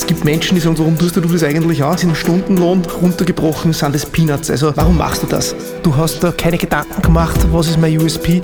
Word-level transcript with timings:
Es 0.00 0.06
gibt 0.06 0.24
Menschen, 0.24 0.54
die 0.54 0.60
sagen, 0.60 0.78
warum 0.78 0.96
tust 0.96 1.16
du 1.16 1.20
das 1.20 1.42
eigentlich 1.42 1.82
auch? 1.82 1.98
Sind 1.98 2.16
Stundenlohn 2.16 2.82
runtergebrochen, 3.02 3.72
sind 3.72 3.92
das 3.92 4.06
Peanuts. 4.06 4.48
Also 4.48 4.72
warum 4.76 4.96
machst 4.96 5.24
du 5.24 5.26
das? 5.26 5.56
Du 5.82 5.96
hast 5.96 6.22
da 6.22 6.30
keine 6.30 6.56
Gedanken 6.56 7.02
gemacht, 7.02 7.40
was 7.50 7.66
ist 7.66 7.80
mein 7.80 7.98
USP? 7.98 8.42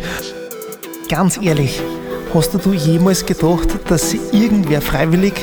Ganz 1.08 1.38
ehrlich, 1.40 1.80
hast 2.34 2.54
du 2.54 2.72
jemals 2.72 3.24
gedacht, 3.24 3.68
dass 3.86 4.14
irgendwer 4.32 4.82
freiwillig 4.82 5.34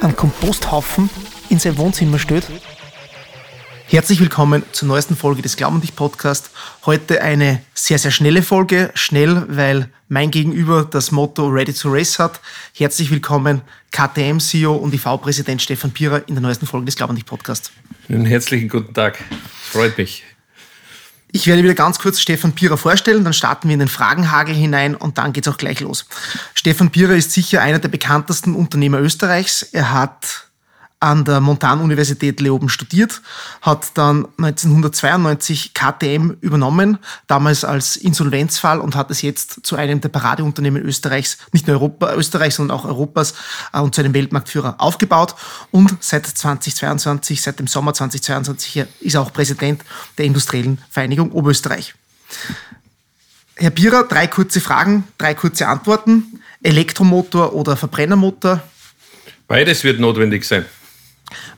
einen 0.00 0.16
Komposthaufen 0.16 1.08
in 1.48 1.60
sein 1.60 1.78
Wohnzimmer 1.78 2.18
stellt? 2.18 2.48
Herzlich 3.88 4.18
willkommen 4.18 4.64
zur 4.72 4.88
neuesten 4.88 5.14
Folge 5.14 5.42
des 5.42 5.56
Glauben 5.56 5.80
dich 5.80 5.94
Podcast. 5.94 6.50
Heute 6.86 7.22
eine 7.22 7.62
sehr, 7.72 8.00
sehr 8.00 8.10
schnelle 8.10 8.42
Folge. 8.42 8.90
Schnell, 8.94 9.44
weil 9.48 9.88
mein 10.08 10.32
Gegenüber 10.32 10.84
das 10.84 11.12
Motto 11.12 11.46
Ready 11.46 11.72
to 11.72 11.90
Race 11.92 12.18
hat. 12.18 12.40
Herzlich 12.74 13.12
willkommen, 13.12 13.62
KTM-CEO 13.92 14.74
und 14.74 14.92
IV-Präsident 14.92 15.62
Stefan 15.62 15.92
Pierer 15.92 16.26
in 16.26 16.34
der 16.34 16.42
neuesten 16.42 16.66
Folge 16.66 16.86
des 16.86 16.96
Glauben 16.96 17.14
dich 17.14 17.24
Podcast. 17.24 17.70
Einen 18.08 18.26
herzlichen 18.26 18.68
guten 18.68 18.92
Tag. 18.92 19.22
Freut 19.70 19.96
mich. 19.96 20.24
Ich 21.30 21.46
werde 21.46 21.62
wieder 21.62 21.74
ganz 21.74 22.00
kurz 22.00 22.18
Stefan 22.18 22.54
Pierer 22.54 22.78
vorstellen, 22.78 23.22
dann 23.22 23.34
starten 23.34 23.68
wir 23.68 23.74
in 23.74 23.80
den 23.80 23.88
Fragenhagel 23.88 24.54
hinein 24.54 24.96
und 24.96 25.16
dann 25.18 25.32
geht 25.32 25.46
es 25.46 25.52
auch 25.52 25.58
gleich 25.58 25.78
los. 25.78 26.06
Stefan 26.54 26.90
Pierer 26.90 27.14
ist 27.14 27.30
sicher 27.30 27.62
einer 27.62 27.78
der 27.78 27.88
bekanntesten 27.88 28.56
Unternehmer 28.56 28.98
Österreichs. 28.98 29.62
Er 29.62 29.92
hat 29.92 30.45
an 31.06 31.24
der 31.24 31.40
Montanuniversität 31.40 32.40
Leoben 32.40 32.68
studiert, 32.68 33.22
hat 33.62 33.96
dann 33.96 34.26
1992 34.38 35.72
KTM 35.72 36.32
übernommen, 36.40 36.98
damals 37.28 37.64
als 37.64 37.96
Insolvenzfall 37.96 38.80
und 38.80 38.96
hat 38.96 39.10
es 39.12 39.22
jetzt 39.22 39.64
zu 39.64 39.76
einem 39.76 40.00
der 40.00 40.08
Paradeunternehmen 40.08 40.82
Österreichs, 40.82 41.38
nicht 41.52 41.68
nur 41.68 41.76
Europa, 41.76 42.12
Österreichs, 42.14 42.56
sondern 42.56 42.76
auch 42.76 42.84
Europas 42.84 43.34
äh, 43.72 43.78
und 43.78 43.94
zu 43.94 44.00
einem 44.00 44.14
Weltmarktführer 44.14 44.74
aufgebaut. 44.78 45.36
Und 45.70 45.96
seit 46.00 46.26
2022, 46.26 47.40
seit 47.40 47.60
dem 47.60 47.68
Sommer 47.68 47.94
2022 47.94 48.84
ist 49.00 49.14
er 49.14 49.20
auch 49.20 49.32
Präsident 49.32 49.82
der 50.18 50.24
Industriellen 50.24 50.78
Vereinigung 50.90 51.30
Oberösterreich. 51.30 51.94
Herr 53.54 53.70
Bierer, 53.70 54.02
drei 54.02 54.26
kurze 54.26 54.60
Fragen, 54.60 55.04
drei 55.18 55.34
kurze 55.34 55.68
Antworten. 55.68 56.40
Elektromotor 56.64 57.54
oder 57.54 57.76
Verbrennermotor? 57.76 58.60
Beides 59.46 59.84
wird 59.84 60.00
notwendig 60.00 60.44
sein. 60.44 60.64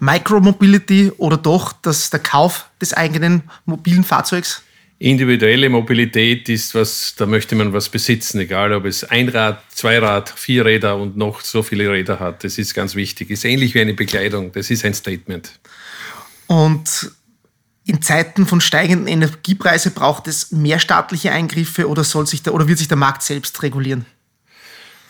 Micromobility 0.01 1.13
oder 1.19 1.37
doch 1.37 1.73
das, 1.83 2.11
der 2.11 2.21
Kauf 2.21 2.71
des 2.81 2.95
eigenen 2.95 3.43
mobilen 3.65 4.05
Fahrzeugs? 4.05 4.63
Individuelle 5.01 5.69
Mobilität 5.69 6.49
ist 6.49 6.75
was, 6.75 7.15
da 7.17 7.25
möchte 7.25 7.55
man 7.55 7.73
was 7.73 7.89
besitzen, 7.89 8.41
egal 8.41 8.73
ob 8.73 8.85
es 8.85 9.05
ein 9.05 9.29
Rad, 9.29 9.63
zwei 9.69 9.99
Rad, 9.99 10.29
vier 10.29 10.65
Räder 10.65 10.97
und 10.97 11.17
noch 11.17 11.41
so 11.41 11.63
viele 11.63 11.89
Räder 11.89 12.19
hat. 12.19 12.43
Das 12.43 12.59
ist 12.59 12.75
ganz 12.75 12.97
wichtig. 12.97 13.31
Ist 13.31 13.45
ähnlich 13.45 13.75
wie 13.75 13.81
eine 13.81 13.95
Bekleidung. 13.95 14.51
Das 14.51 14.71
ist 14.71 14.85
ein 14.85 14.95
Statement. 14.95 15.53
Und 16.49 17.13
in 17.85 18.03
Zeiten 18.03 18.45
von 18.45 18.61
steigenden 18.61 19.07
Energiepreisen 19.07 19.93
braucht 19.93 20.27
es 20.27 20.51
mehr 20.51 20.81
staatliche 20.81 21.31
Eingriffe 21.31 21.89
oder 21.89 22.03
soll 22.03 22.27
sich 22.27 22.43
der, 22.43 22.53
oder 22.53 22.67
wird 22.67 22.79
sich 22.79 22.89
der 22.89 22.97
Markt 22.97 23.23
selbst 23.23 23.63
regulieren? 23.63 24.05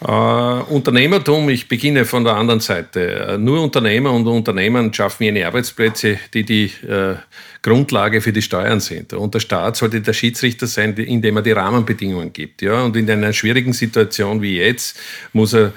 Uh, 0.00 0.62
Unternehmertum, 0.70 1.48
ich 1.48 1.66
beginne 1.66 2.04
von 2.04 2.22
der 2.22 2.36
anderen 2.36 2.60
Seite. 2.60 3.34
Uh, 3.34 3.38
nur 3.38 3.60
Unternehmer 3.60 4.12
und 4.12 4.28
Unternehmen 4.28 4.94
schaffen 4.94 5.24
jene 5.24 5.44
Arbeitsplätze, 5.44 6.20
die 6.32 6.44
die 6.44 6.70
uh, 6.88 7.16
Grundlage 7.62 8.20
für 8.20 8.32
die 8.32 8.42
Steuern 8.42 8.78
sind. 8.78 9.12
Und 9.12 9.34
der 9.34 9.40
Staat 9.40 9.76
sollte 9.76 10.00
der 10.00 10.12
Schiedsrichter 10.12 10.68
sein, 10.68 10.96
indem 10.96 11.38
er 11.38 11.42
die 11.42 11.50
Rahmenbedingungen 11.50 12.32
gibt. 12.32 12.62
Ja? 12.62 12.84
Und 12.84 12.94
in 12.96 13.10
einer 13.10 13.32
schwierigen 13.32 13.72
Situation 13.72 14.40
wie 14.40 14.58
jetzt 14.58 14.98
muss 15.32 15.52
er 15.52 15.72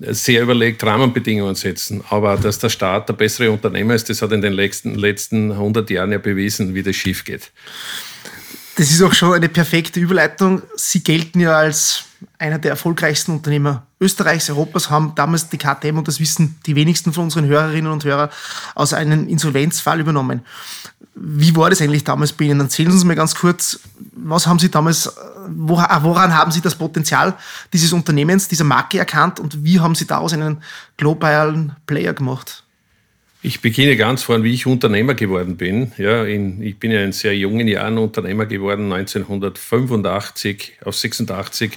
sehr 0.00 0.42
überlegt 0.42 0.84
Rahmenbedingungen 0.84 1.54
setzen. 1.54 2.04
Aber 2.10 2.36
dass 2.36 2.58
der 2.58 2.68
Staat 2.68 3.08
der 3.08 3.14
bessere 3.14 3.50
Unternehmer 3.50 3.94
ist, 3.94 4.10
das 4.10 4.20
hat 4.20 4.30
in 4.32 4.42
den 4.42 4.52
letzten, 4.52 4.94
letzten 4.94 5.52
100 5.52 5.88
Jahren 5.88 6.12
ja 6.12 6.18
bewiesen, 6.18 6.74
wie 6.74 6.82
das 6.82 6.96
schief 6.96 7.24
geht. 7.24 7.50
Das 8.78 8.92
ist 8.92 9.02
auch 9.02 9.12
schon 9.12 9.34
eine 9.34 9.48
perfekte 9.48 9.98
Überleitung. 9.98 10.62
Sie 10.76 11.02
gelten 11.02 11.40
ja 11.40 11.56
als 11.58 12.04
einer 12.38 12.60
der 12.60 12.70
erfolgreichsten 12.70 13.32
Unternehmer 13.32 13.82
Österreichs, 14.00 14.48
Europas, 14.50 14.88
haben 14.88 15.16
damals 15.16 15.48
die 15.48 15.58
KTM, 15.58 15.98
und 15.98 16.06
das 16.06 16.20
wissen 16.20 16.60
die 16.64 16.76
wenigsten 16.76 17.12
von 17.12 17.24
unseren 17.24 17.46
Hörerinnen 17.46 17.90
und 17.90 18.04
Hörern, 18.04 18.28
aus 18.76 18.92
einem 18.92 19.26
Insolvenzfall 19.26 19.98
übernommen. 19.98 20.42
Wie 21.16 21.56
war 21.56 21.70
das 21.70 21.82
eigentlich 21.82 22.04
damals 22.04 22.30
bei 22.30 22.44
Ihnen? 22.44 22.60
Erzählen 22.60 22.90
Sie 22.90 22.94
uns 22.94 23.04
mal 23.04 23.16
ganz 23.16 23.34
kurz, 23.34 23.80
was 24.12 24.46
haben 24.46 24.60
Sie 24.60 24.70
damals, 24.70 25.12
woran 25.48 26.36
haben 26.36 26.52
Sie 26.52 26.60
das 26.60 26.76
Potenzial 26.76 27.34
dieses 27.72 27.92
Unternehmens, 27.92 28.46
dieser 28.46 28.62
Marke 28.62 29.00
erkannt 29.00 29.40
und 29.40 29.64
wie 29.64 29.80
haben 29.80 29.96
Sie 29.96 30.06
daraus 30.06 30.32
einen 30.32 30.62
globalen 30.96 31.74
Player 31.84 32.14
gemacht? 32.14 32.62
Ich 33.48 33.62
beginne 33.62 33.96
ganz 33.96 34.24
vorn, 34.24 34.44
wie 34.44 34.52
ich 34.52 34.66
Unternehmer 34.66 35.14
geworden 35.14 35.56
bin. 35.56 35.92
Ja, 35.96 36.22
in, 36.22 36.60
ich 36.60 36.78
bin 36.78 36.90
ja 36.90 37.02
in 37.02 37.12
sehr 37.12 37.34
jungen 37.34 37.66
Jahren 37.66 37.96
Unternehmer 37.96 38.44
geworden. 38.44 38.92
1985 38.92 40.74
auf 40.84 40.94
86 40.94 41.72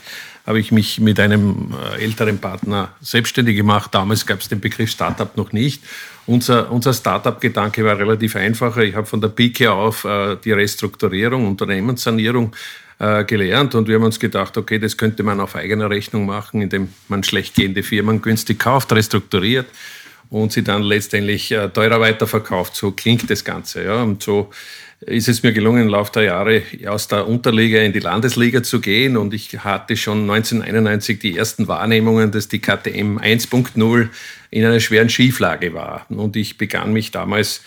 habe 0.45 0.59
ich 0.59 0.73
mich 0.73 0.99
mit 0.99 1.17
einem 1.17 1.73
äh, 1.95 2.03
älteren 2.03 2.39
Partner 2.39 2.93
selbstständig 2.99 3.55
gemacht. 3.55 3.95
Damals 3.95 4.25
gab 4.25 4.41
es 4.41 4.49
den 4.49 4.59
Begriff 4.59 4.91
Startup 4.91 5.37
noch 5.37 5.53
nicht. 5.53 5.81
Unser, 6.25 6.69
unser 6.73 6.91
Startup-Gedanke 6.91 7.85
war 7.85 7.97
relativ 7.97 8.35
einfacher. 8.35 8.81
Ich 8.81 8.93
habe 8.93 9.07
von 9.07 9.21
der 9.21 9.29
Pike 9.29 9.71
auf 9.71 10.03
äh, 10.03 10.35
die 10.43 10.51
Restrukturierung, 10.51 11.47
Unternehmenssanierung 11.47 12.53
äh, 12.99 13.23
gelernt 13.23 13.75
und 13.75 13.87
wir 13.87 13.95
haben 13.95 14.03
uns 14.03 14.19
gedacht, 14.19 14.57
okay, 14.57 14.77
das 14.77 14.97
könnte 14.97 15.23
man 15.23 15.39
auf 15.39 15.55
eigene 15.55 15.89
Rechnung 15.89 16.25
machen, 16.25 16.61
indem 16.61 16.89
man 17.07 17.23
schlecht 17.23 17.55
gehende 17.55 17.81
Firmen 17.81 18.21
günstig 18.21 18.59
kauft, 18.59 18.91
restrukturiert 18.91 19.67
und 20.31 20.51
sie 20.53 20.63
dann 20.63 20.81
letztendlich 20.81 21.51
äh, 21.51 21.69
teurer 21.69 21.99
weiterverkauft. 21.99 22.75
So 22.75 22.91
klingt 22.91 23.29
das 23.29 23.43
Ganze. 23.43 23.83
Ja. 23.83 24.01
Und 24.01 24.23
so 24.23 24.49
ist 25.01 25.27
es 25.27 25.43
mir 25.43 25.51
gelungen, 25.51 25.83
im 25.83 25.89
Laufe 25.89 26.11
der 26.13 26.23
Jahre 26.23 26.61
aus 26.87 27.07
der 27.07 27.27
Unterliga 27.27 27.79
in 27.81 27.91
die 27.91 27.99
Landesliga 27.99 28.63
zu 28.63 28.79
gehen. 28.79 29.17
Und 29.17 29.33
ich 29.33 29.59
hatte 29.59 29.97
schon 29.97 30.21
1991 30.29 31.19
die 31.19 31.37
ersten 31.37 31.67
Wahrnehmungen, 31.67 32.31
dass 32.31 32.47
die 32.47 32.59
KTM 32.59 33.19
1.0 33.19 34.09
in 34.51 34.65
einer 34.65 34.79
schweren 34.79 35.09
Schieflage 35.09 35.73
war. 35.73 36.05
Und 36.09 36.37
ich 36.37 36.57
begann 36.57 36.93
mich 36.93 37.11
damals 37.11 37.61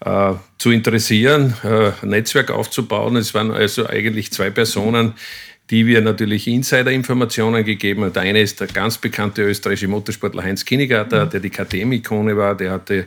äh, 0.00 0.32
zu 0.58 0.70
interessieren, 0.72 1.54
äh, 1.62 1.92
Netzwerk 2.04 2.50
aufzubauen. 2.50 3.14
Es 3.16 3.32
waren 3.32 3.52
also 3.52 3.86
eigentlich 3.86 4.32
zwei 4.32 4.50
Personen, 4.50 5.14
die 5.70 5.86
wir 5.86 6.00
natürlich 6.00 6.46
Insider-Informationen 6.46 7.64
gegeben 7.64 8.04
haben. 8.04 8.12
Der 8.12 8.22
eine 8.22 8.40
ist 8.40 8.60
der 8.60 8.68
ganz 8.68 8.98
bekannte 8.98 9.42
österreichische 9.42 9.88
Motorsportler 9.88 10.42
Heinz 10.42 10.64
Kinnegarter, 10.64 11.26
mhm. 11.26 11.30
der 11.30 11.40
die 11.40 11.50
KTM-Ikone 11.50 12.36
war, 12.36 12.56
der 12.56 12.72
hatte 12.72 13.06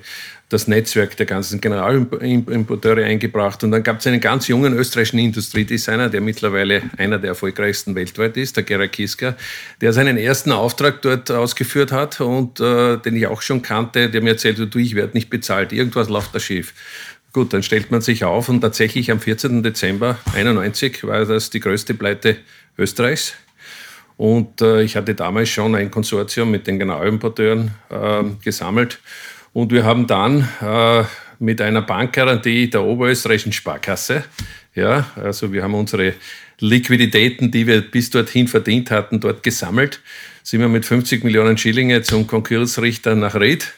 das 0.52 0.68
Netzwerk 0.68 1.16
der 1.16 1.26
ganzen 1.26 1.62
Generalimporteure 1.62 3.06
eingebracht. 3.06 3.64
Und 3.64 3.72
dann 3.72 3.84
gab 3.84 4.00
es 4.00 4.08
einen 4.08 4.20
ganz 4.20 4.50
jungen 4.50 4.74
österreichischen 4.74 5.20
Industriedesigner, 5.20 6.10
der 6.10 6.20
mittlerweile 6.20 6.84
einer 6.98 7.18
der 7.20 7.30
erfolgreichsten 7.30 7.96
weltweit 7.96 8.36
ist, 8.36 8.58
der 8.58 8.64
Gerhard 8.64 8.92
Kiska, 8.92 9.36
der 9.80 9.94
seinen 9.94 10.18
ersten 10.18 10.52
Auftrag 10.52 11.02
dort 11.02 11.32
ausgeführt 11.32 11.94
hat 11.94 12.20
und 12.20 12.60
äh, 12.60 12.98
den 12.98 13.16
ich 13.16 13.28
auch 13.28 13.42
schon 13.42 13.62
kannte, 13.62 14.10
der 14.10 14.22
mir 14.22 14.32
erzählte, 14.32 14.68
du, 14.68 14.78
ich 14.78 14.94
werde 14.94 15.14
nicht 15.14 15.30
bezahlt, 15.30 15.72
irgendwas 15.72 16.10
läuft 16.10 16.36
da 16.36 16.40
schief. 16.40 16.74
Gut, 17.34 17.54
dann 17.54 17.64
stellt 17.64 17.92
man 17.92 18.02
sich 18.02 18.26
auf 18.26 18.50
und 18.50 18.60
tatsächlich 18.60 19.10
am 19.10 19.22
14. 19.22 19.64
Dezember 19.64 20.20
91 20.34 21.06
war 21.06 21.26
das 21.26 21.50
die 21.50 21.62
größte 21.62 21.94
Pleite 21.94 22.38
Österreichs. 22.78 23.36
Und 24.18 24.62
äh, 24.62 24.84
ich 24.84 24.98
hatte 24.98 25.16
damals 25.16 25.50
schon 25.50 25.74
ein 25.76 25.90
Konsortium 25.90 26.52
mit 26.52 26.68
den 26.68 26.78
Genauimporteuren 26.78 27.72
äh, 27.90 28.24
gesammelt. 28.44 29.00
Und 29.54 29.72
wir 29.72 29.86
haben 29.86 30.08
dann 30.08 30.48
äh, 30.62 31.04
mit 31.40 31.62
einer 31.62 31.82
Bankgarantie 31.82 32.70
der 32.70 32.84
Oberösterreichischen 32.84 33.54
Sparkasse, 33.54 34.26
ja, 34.76 35.10
also 35.16 35.52
wir 35.52 35.64
haben 35.64 35.74
unsere 35.74 36.14
Liquiditäten, 36.60 37.52
die 37.52 37.68
wir 37.68 37.82
bis 37.82 38.10
dorthin 38.10 38.48
verdient 38.48 38.92
hatten, 38.92 39.20
dort 39.20 39.44
gesammelt, 39.44 40.02
sind 40.44 40.62
wir 40.62 40.70
mit 40.70 40.86
50 40.86 41.24
Millionen 41.24 41.58
Schillinge 41.58 42.02
zum 42.04 42.28
Konkursrichter 42.28 43.16
nach 43.16 43.36
Ried 43.36 43.74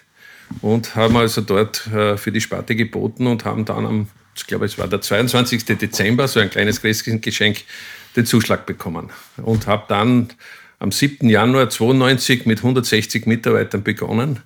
und 0.62 0.96
haben 0.96 1.18
also 1.18 1.42
dort 1.42 1.88
äh, 1.88 2.18
für 2.18 2.32
die 2.32 2.42
Sparte 2.42 2.76
geboten 2.76 3.28
und 3.28 3.46
haben 3.46 3.66
dann 3.66 3.86
am, 3.86 4.08
ich 4.36 4.48
glaube, 4.48 4.66
es 4.66 4.78
war 4.78 4.88
der 4.88 5.02
22. 5.02 5.66
Dezember, 5.66 6.28
so 6.28 6.40
ein 6.40 6.50
kleines 6.50 6.82
Christkindgeschenk, 6.82 7.64
den 8.16 8.26
Zuschlag 8.26 8.66
bekommen. 8.66 9.10
Und 9.38 9.68
habe 9.68 9.86
dann 9.88 10.30
am 10.80 10.92
7. 10.92 11.30
Januar 11.30 11.70
92 11.70 12.46
mit 12.46 12.60
160 12.60 13.26
Mitarbeitern 13.26 13.84
begonnen. 13.84 14.40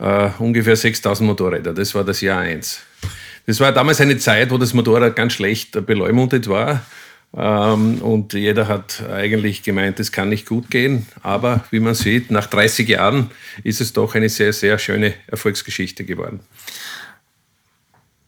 Uh, 0.00 0.30
ungefähr 0.40 0.74
6000 0.74 1.26
Motorräder. 1.26 1.72
Das 1.72 1.94
war 1.94 2.02
das 2.02 2.20
Jahr 2.20 2.40
1. 2.40 2.80
Das 3.46 3.60
war 3.60 3.70
damals 3.70 4.00
eine 4.00 4.18
Zeit, 4.18 4.50
wo 4.50 4.58
das 4.58 4.74
Motorrad 4.74 5.14
ganz 5.14 5.34
schlecht 5.34 5.86
beleumundet 5.86 6.48
war. 6.48 6.84
Ähm, 7.36 8.00
und 8.02 8.32
jeder 8.32 8.68
hat 8.68 9.02
eigentlich 9.10 9.62
gemeint, 9.62 9.98
es 10.00 10.12
kann 10.12 10.28
nicht 10.28 10.46
gut 10.46 10.70
gehen. 10.70 11.06
Aber 11.22 11.64
wie 11.70 11.80
man 11.80 11.94
sieht, 11.94 12.30
nach 12.30 12.46
30 12.46 12.88
Jahren 12.88 13.30
ist 13.62 13.80
es 13.80 13.92
doch 13.92 14.14
eine 14.14 14.28
sehr, 14.28 14.52
sehr 14.52 14.78
schöne 14.78 15.14
Erfolgsgeschichte 15.26 16.04
geworden. 16.04 16.40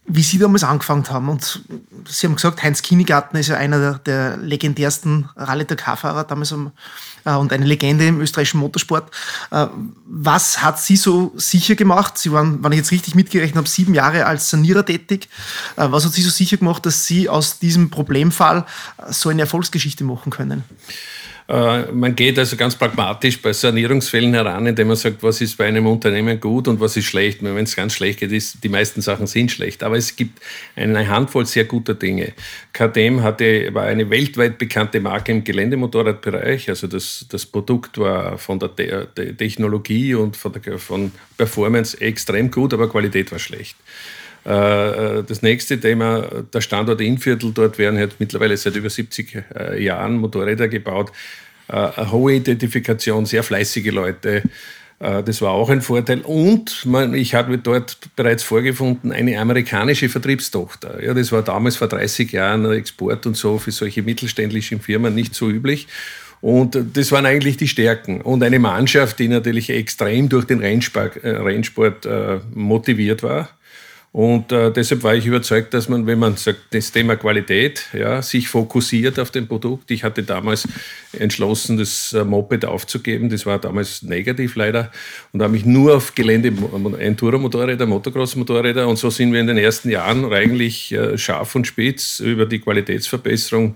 Wie 0.09 0.23
Sie 0.23 0.39
damals 0.39 0.65
angefangen 0.65 1.09
haben. 1.09 1.29
Und 1.29 1.63
Sie 2.09 2.27
haben 2.27 2.37
gesagt, 2.37 2.63
Heinz 2.63 2.83
Kinigarten 2.83 3.37
ist 3.37 3.49
ja 3.49 3.57
einer 3.57 3.79
der, 3.79 3.95
der 3.99 4.37
legendärsten 4.37 5.29
Rallye-Dakar-Fahrer 5.37 6.25
damals 6.25 6.53
um, 6.53 6.73
äh, 7.25 7.35
und 7.35 7.53
eine 7.53 7.67
Legende 7.67 8.07
im 8.07 8.21
österreichischen 8.21 8.61
Motorsport. 8.61 9.11
Äh, 9.51 9.67
was 10.07 10.63
hat 10.63 10.81
Sie 10.81 10.97
so 10.97 11.33
sicher 11.37 11.75
gemacht? 11.75 12.19
Sie 12.19 12.33
waren, 12.33 12.63
wenn 12.63 12.73
ich 12.73 12.79
jetzt 12.79 12.93
richtig 12.93 13.15
mitgerechnet 13.15 13.57
habe, 13.57 13.69
sieben 13.69 13.95
Jahre 13.95 14.27
als 14.27 14.51
Sanierer 14.51 14.85
tätig. 14.85 15.29
Äh, 15.77 15.89
was 15.91 16.05
hat 16.05 16.13
Sie 16.13 16.23
so 16.23 16.31
sicher 16.31 16.57
gemacht, 16.57 16.87
dass 16.87 17.07
Sie 17.07 17.29
aus 17.29 17.59
diesem 17.59 17.91
Problemfall 17.91 18.65
äh, 18.99 19.13
so 19.13 19.29
eine 19.29 19.43
Erfolgsgeschichte 19.43 20.05
machen 20.05 20.31
können? 20.31 20.65
Äh, 21.49 21.93
man 21.93 22.17
geht 22.17 22.39
also 22.39 22.57
ganz 22.57 22.75
pragmatisch 22.75 23.41
bei 23.41 23.53
Sanierungsfällen 23.53 24.35
heran, 24.35 24.67
indem 24.67 24.89
man 24.89 24.97
sagt, 24.97 25.23
was 25.23 25.41
ist 25.41 25.57
bei 25.57 25.67
einem 25.67 25.87
Unternehmen 25.87 26.41
gut 26.41 26.67
und 26.67 26.81
was 26.81 26.97
ist 26.97 27.07
schlecht. 27.07 27.43
Wenn 27.43 27.57
es 27.57 27.77
ganz 27.77 27.95
schlecht 27.95 28.21
geht, 28.21 28.33
ist, 28.33 28.65
die 28.65 28.69
meisten 28.69 29.01
Sachen 29.01 29.27
sind 29.27 29.53
schlecht. 29.53 29.83
Aber 29.83 29.97
es 29.97 30.17
gibt 30.17 30.41
eine 30.75 31.09
Handvoll 31.09 31.47
sehr 31.47 31.65
guter 31.65 31.95
Dinge. 31.95 32.33
KTM 32.73 33.23
hatte, 33.23 33.73
war 33.73 33.85
eine 33.85 34.11
weltweit 34.11 34.59
bekannte 34.59 35.01
Marke 35.01 35.33
im 35.33 35.45
Geländemotorradbereich. 35.45 36.69
Also 36.69 36.89
das, 36.89 37.27
das 37.29 37.47
Produkt 37.47 37.99
war 37.99 38.39
von 38.39 38.59
der, 38.59 39.15
Technologie 39.15 40.15
und 40.15 40.37
von, 40.37 40.53
der, 40.53 40.79
von 40.79 41.13
Performance 41.37 42.01
extrem 42.01 42.51
gut, 42.51 42.75
aber 42.75 42.89
Qualität 42.89 43.31
war 43.31 43.39
schlecht. 43.39 43.77
Äh, 44.47 45.25
das 45.25 45.43
nächste 45.43 45.81
Thema, 45.81 46.29
der 46.53 46.61
Standort 46.61 47.01
Innviertel, 47.01 47.51
dort 47.53 47.79
werden 47.79 47.99
halt 47.99 48.15
mittlerweile 48.21 48.57
seit 48.57 48.77
über 48.77 48.89
70 48.89 49.45
äh, 49.59 49.83
Jahren 49.83 50.19
Motorräder 50.19 50.69
gebaut. 50.69 51.11
Äh, 51.69 51.73
eine 51.73 52.13
hohe 52.13 52.35
Identifikation, 52.35 53.27
sehr 53.27 53.43
fleißige 53.43 53.91
Leute. 53.91 54.43
Das 54.99 55.43
war 55.43 55.51
auch 55.51 55.69
ein 55.69 55.83
Vorteil. 55.83 56.23
Und 56.23 56.87
ich 57.13 57.35
habe 57.35 57.59
dort 57.59 57.99
bereits 58.17 58.43
vorgefunden, 58.43 59.13
eine 59.13 59.39
amerikanische 59.39 60.09
Vertriebstochter. 60.09 61.05
Ja, 61.05 61.13
das 61.13 61.33
war 61.33 61.43
damals 61.43 61.77
vor 61.77 61.89
30 61.89 62.33
Jahren 62.33 62.65
Export 62.73 63.27
und 63.27 63.37
so 63.37 63.59
für 63.59 63.73
solche 63.73 64.03
mittelständischen 64.03 64.81
Firmen 64.81 65.15
nicht 65.15 65.35
so 65.35 65.51
üblich. 65.51 65.87
Und 66.41 66.79
das 66.95 67.13
waren 67.13 67.27
eigentlich 67.27 67.59
die 67.59 67.69
Stärken. 67.69 68.23
Und 68.23 68.43
eine 68.43 68.59
Mannschaft, 68.59 69.19
die 69.19 69.29
natürlich 69.29 69.69
extrem 69.69 70.31
durch 70.31 70.47
den 70.47 70.61
Rennsport, 70.61 71.23
Rennsport 71.23 72.09
motiviert 72.55 73.23
war. 73.23 73.51
Und 74.17 74.51
äh, 74.51 74.73
deshalb 74.73 75.03
war 75.03 75.15
ich 75.15 75.27
überzeugt, 75.27 75.75
dass 75.75 75.91
man, 75.91 76.07
wenn 76.07 76.19
man 76.19 76.39
sagt, 76.39 76.61
das 76.71 76.91
Thema 76.91 77.17
Qualität, 77.17 77.85
ja, 77.93 78.23
sich 78.23 78.49
fokussiert 78.49 79.19
auf 79.19 79.31
dem 79.31 79.47
Produkt. 79.47 79.91
Ich 79.91 80.05
hatte 80.05 80.23
damals 80.23 80.67
entschlossen, 81.13 81.77
das 81.77 82.15
äh, 82.15 82.25
Moped 82.25 82.65
aufzugeben. 82.65 83.29
Das 83.29 83.45
war 83.45 83.59
damals 83.59 84.01
negativ 84.01 84.57
leider. 84.57 84.91
Und 85.35 85.43
habe 85.43 85.53
mich 85.53 85.67
nur 85.67 85.97
auf 85.97 86.15
Gelände, 86.15 86.51
Enduro-Motorräder, 86.99 87.85
Motocross-Motorräder. 87.85 88.89
Und 88.89 88.97
so 88.97 89.11
sind 89.11 89.35
wir 89.35 89.41
in 89.41 89.49
den 89.49 89.59
ersten 89.59 89.91
Jahren 89.91 90.33
eigentlich 90.33 90.93
äh, 90.93 91.19
scharf 91.19 91.55
und 91.55 91.67
spitz 91.67 92.21
über 92.21 92.47
die 92.47 92.61
Qualitätsverbesserung 92.61 93.75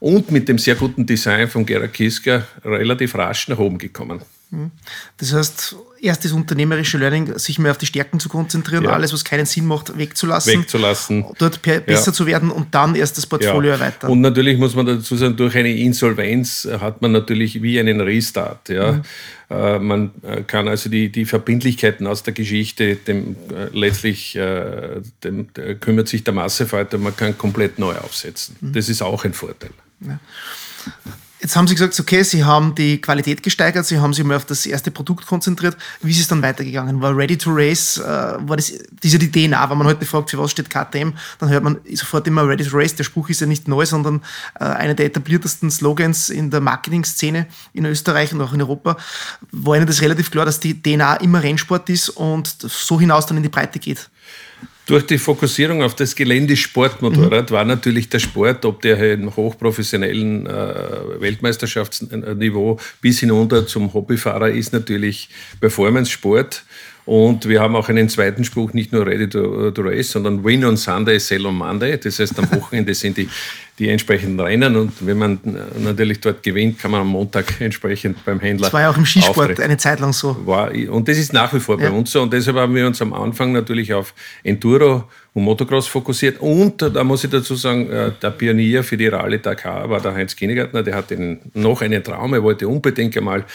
und 0.00 0.30
mit 0.30 0.50
dem 0.50 0.58
sehr 0.58 0.74
guten 0.74 1.06
Design 1.06 1.48
von 1.48 1.64
Gerhard 1.64 1.94
Kiska 1.94 2.46
relativ 2.62 3.14
rasch 3.14 3.48
nach 3.48 3.58
oben 3.58 3.78
gekommen. 3.78 4.20
Hm. 4.50 4.70
Das 5.18 5.34
heißt, 5.34 5.76
erst 6.00 6.24
das 6.24 6.32
unternehmerische 6.32 6.96
Learning, 6.96 7.38
sich 7.38 7.58
mehr 7.58 7.70
auf 7.70 7.78
die 7.78 7.86
Stärken 7.86 8.18
zu 8.18 8.30
konzentrieren, 8.30 8.84
ja. 8.84 8.90
alles, 8.90 9.12
was 9.12 9.24
keinen 9.24 9.44
Sinn 9.44 9.66
macht, 9.66 9.96
wegzulassen, 9.98 10.60
wegzulassen. 10.60 11.26
dort 11.38 11.60
besser 11.60 11.84
ja. 11.86 12.12
zu 12.12 12.26
werden 12.26 12.50
und 12.50 12.74
dann 12.74 12.94
erst 12.94 13.18
das 13.18 13.26
Portfolio 13.26 13.72
ja. 13.72 13.76
erweitern. 13.76 14.10
Und 14.10 14.22
natürlich 14.22 14.56
muss 14.58 14.74
man 14.74 14.86
dazu 14.86 15.16
sagen, 15.16 15.36
durch 15.36 15.54
eine 15.54 15.74
Insolvenz 15.74 16.66
hat 16.80 17.02
man 17.02 17.12
natürlich 17.12 17.62
wie 17.62 17.78
einen 17.78 18.00
Restart. 18.00 18.70
Ja. 18.70 18.92
Mhm. 18.92 19.02
Äh, 19.50 19.78
man 19.78 20.10
äh, 20.22 20.42
kann 20.42 20.68
also 20.68 20.88
die, 20.88 21.10
die 21.10 21.24
Verbindlichkeiten 21.24 22.06
aus 22.06 22.22
der 22.22 22.32
Geschichte, 22.32 22.96
dem, 22.96 23.36
äh, 23.50 23.68
letztlich 23.72 24.36
äh, 24.36 25.00
dem, 25.24 25.48
kümmert 25.80 26.08
sich 26.08 26.24
der 26.24 26.34
Massefalter, 26.34 26.98
man 26.98 27.16
kann 27.16 27.36
komplett 27.36 27.78
neu 27.78 27.94
aufsetzen. 27.96 28.56
Mhm. 28.60 28.72
Das 28.72 28.88
ist 28.88 29.02
auch 29.02 29.24
ein 29.24 29.34
Vorteil. 29.34 29.70
Jetzt 31.40 31.54
haben 31.54 31.68
Sie 31.68 31.74
gesagt, 31.74 31.98
okay, 32.00 32.24
Sie 32.24 32.44
haben 32.44 32.74
die 32.74 33.00
Qualität 33.00 33.44
gesteigert, 33.44 33.86
Sie 33.86 34.00
haben 34.00 34.12
sich 34.12 34.24
mal 34.24 34.36
auf 34.36 34.44
das 34.44 34.66
erste 34.66 34.90
Produkt 34.90 35.24
konzentriert. 35.24 35.76
Wie 36.02 36.10
ist 36.10 36.18
es 36.18 36.26
dann 36.26 36.42
weitergegangen? 36.42 37.00
War 37.00 37.16
Ready 37.16 37.38
to 37.38 37.50
Race, 37.52 37.98
äh, 37.98 38.02
war 38.02 38.56
das, 38.56 38.70
ja 38.70 39.18
die 39.18 39.30
DNA, 39.30 39.70
wenn 39.70 39.78
man 39.78 39.86
heute 39.86 40.04
fragt, 40.04 40.30
für 40.30 40.38
was 40.38 40.50
steht 40.50 40.68
KTM, 40.68 41.12
dann 41.38 41.48
hört 41.48 41.62
man 41.62 41.78
sofort 41.94 42.26
immer 42.26 42.46
Ready 42.46 42.64
to 42.64 42.76
Race. 42.76 42.96
Der 42.96 43.04
Spruch 43.04 43.28
ist 43.28 43.40
ja 43.40 43.46
nicht 43.46 43.68
neu, 43.68 43.86
sondern 43.86 44.22
äh, 44.58 44.64
einer 44.64 44.94
der 44.94 45.06
etabliertesten 45.06 45.70
Slogans 45.70 46.28
in 46.28 46.50
der 46.50 46.60
Marketing-Szene 46.60 47.46
in 47.72 47.84
Österreich 47.84 48.32
und 48.32 48.40
auch 48.40 48.52
in 48.52 48.60
Europa. 48.60 48.96
War 49.52 49.76
Ihnen 49.76 49.86
das 49.86 50.02
relativ 50.02 50.32
klar, 50.32 50.44
dass 50.44 50.58
die 50.58 50.82
DNA 50.82 51.16
immer 51.16 51.40
Rennsport 51.40 51.88
ist 51.88 52.08
und 52.08 52.52
so 52.58 52.98
hinaus 52.98 53.26
dann 53.26 53.36
in 53.36 53.44
die 53.44 53.48
Breite 53.48 53.78
geht? 53.78 54.10
Durch 54.88 55.04
die 55.04 55.18
Fokussierung 55.18 55.82
auf 55.82 55.96
das 55.96 56.14
Geländesportmotorrad 56.14 57.50
mhm. 57.50 57.54
war 57.54 57.64
natürlich 57.66 58.08
der 58.08 58.20
Sport, 58.20 58.64
ob 58.64 58.80
der 58.80 59.12
im 59.12 59.36
hochprofessionellen 59.36 60.46
äh, 60.46 61.20
Weltmeisterschaftsniveau 61.20 62.80
bis 63.02 63.20
hinunter 63.20 63.66
zum 63.66 63.92
Hobbyfahrer 63.92 64.48
ist, 64.48 64.72
natürlich 64.72 65.28
Performance-Sport. 65.60 66.64
Und 67.08 67.48
wir 67.48 67.62
haben 67.62 67.74
auch 67.74 67.88
einen 67.88 68.10
zweiten 68.10 68.44
Spruch, 68.44 68.74
nicht 68.74 68.92
nur 68.92 69.06
Ready 69.06 69.30
to, 69.30 69.70
to 69.70 69.80
Race, 69.80 70.10
sondern 70.10 70.44
Win 70.44 70.62
on 70.62 70.76
Sunday, 70.76 71.18
Sell 71.18 71.46
on 71.46 71.56
Monday. 71.56 71.96
Das 71.96 72.18
heißt, 72.18 72.38
am 72.38 72.52
Wochenende 72.52 72.92
sind 73.02 73.16
die, 73.16 73.26
die 73.78 73.88
entsprechenden 73.88 74.38
Rennen 74.38 74.76
und 74.76 74.92
wenn 75.06 75.16
man 75.16 75.40
natürlich 75.78 76.20
dort 76.20 76.42
gewinnt, 76.42 76.78
kann 76.78 76.90
man 76.90 77.00
am 77.00 77.08
Montag 77.08 77.62
entsprechend 77.62 78.22
beim 78.26 78.40
Händler. 78.40 78.66
Das 78.66 78.74
war 78.74 78.82
ja 78.82 78.90
auch 78.90 78.96
im 78.98 79.06
Skisport 79.06 79.38
auftreten. 79.38 79.62
eine 79.62 79.78
Zeit 79.78 80.00
lang 80.00 80.12
so. 80.12 80.36
War, 80.44 80.70
und 80.70 81.08
das 81.08 81.16
ist 81.16 81.32
nach 81.32 81.50
wie 81.54 81.60
vor 81.60 81.80
ja. 81.80 81.88
bei 81.88 81.96
uns 81.96 82.12
so. 82.12 82.20
Und 82.20 82.30
deshalb 82.30 82.58
haben 82.58 82.74
wir 82.74 82.86
uns 82.86 83.00
am 83.00 83.14
Anfang 83.14 83.52
natürlich 83.52 83.94
auf 83.94 84.12
Enduro 84.44 85.04
und 85.32 85.44
Motocross 85.44 85.86
fokussiert. 85.86 86.38
Und 86.40 86.82
da 86.82 87.04
muss 87.04 87.24
ich 87.24 87.30
dazu 87.30 87.54
sagen, 87.54 87.90
äh, 87.90 88.12
der 88.20 88.32
Pionier 88.32 88.84
für 88.84 88.98
die 88.98 89.06
Rallye 89.06 89.38
Dakar 89.38 89.88
war 89.88 90.02
der 90.02 90.12
Heinz 90.12 90.36
Kinnegartner. 90.36 90.82
Der 90.82 90.94
hatte 90.94 91.38
noch 91.54 91.80
einen 91.80 92.04
Traum. 92.04 92.34
Er 92.34 92.42
wollte 92.42 92.68
unbedingt 92.68 93.16
einmal 93.16 93.46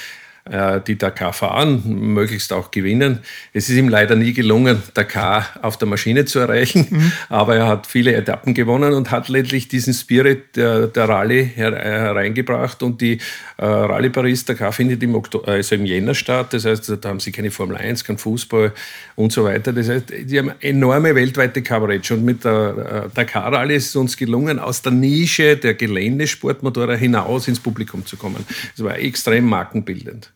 äh, 0.45 0.81
die 0.85 0.97
Dakar 0.97 1.31
fahren, 1.31 1.83
möglichst 1.85 2.51
auch 2.51 2.69
gewinnen. 2.69 3.19
Es 3.53 3.69
ist 3.69 3.77
ihm 3.77 3.87
leider 3.87 4.17
nie 4.17 4.33
gelungen, 4.33 4.83
Dakar 4.93 5.47
auf 5.61 5.77
der 5.77 5.87
Maschine 5.87 6.25
zu 6.25 6.39
erreichen, 6.39 6.87
mhm. 6.89 7.11
aber 7.29 7.55
er 7.55 7.67
hat 7.67 7.87
viele 7.87 8.13
Etappen 8.13 8.53
gewonnen 8.53 8.93
und 8.93 9.09
hat 9.09 9.29
letztlich 9.29 9.69
diesen 9.69 9.93
Spirit 9.93 10.57
der, 10.57 10.87
der 10.87 11.07
Rallye 11.07 11.43
hereingebracht 11.43 12.83
und 12.83 12.99
die 12.99 13.19
äh, 13.57 13.65
Rallye 13.65 14.09
Paris 14.09 14.43
Dakar 14.43 14.73
findet 14.73 15.01
im, 15.01 15.15
Oktober, 15.15 15.47
also 15.47 15.75
im 15.75 15.85
Jänner 15.85 16.13
statt, 16.13 16.53
das 16.53 16.65
heißt, 16.65 16.97
da 16.99 17.09
haben 17.09 17.21
sie 17.21 17.31
keine 17.31 17.49
Formel 17.49 17.77
1, 17.77 18.03
kein 18.03 18.17
Fußball 18.17 18.73
und 19.15 19.31
so 19.31 19.45
weiter. 19.45 19.71
Das 19.71 19.87
heißt, 19.87 20.11
die 20.25 20.37
haben 20.37 20.51
enorme 20.59 21.15
weltweite 21.15 21.61
Coverage 21.61 22.15
und 22.15 22.25
mit 22.25 22.43
der 22.43 23.05
äh, 23.05 23.15
Dakar 23.15 23.53
Rallye 23.53 23.75
ist 23.75 23.87
es 23.87 23.95
uns 23.95 24.17
gelungen, 24.17 24.59
aus 24.59 24.81
der 24.81 24.91
Nische 24.91 25.55
der 25.55 25.75
Geländesportmotorer 25.75 26.97
hinaus 26.97 27.47
ins 27.47 27.61
Publikum 27.61 28.05
zu 28.05 28.17
kommen. 28.17 28.45
Das 28.75 28.83
war 28.83 28.99
extrem 28.99 29.45
markenbildend. 29.45 30.32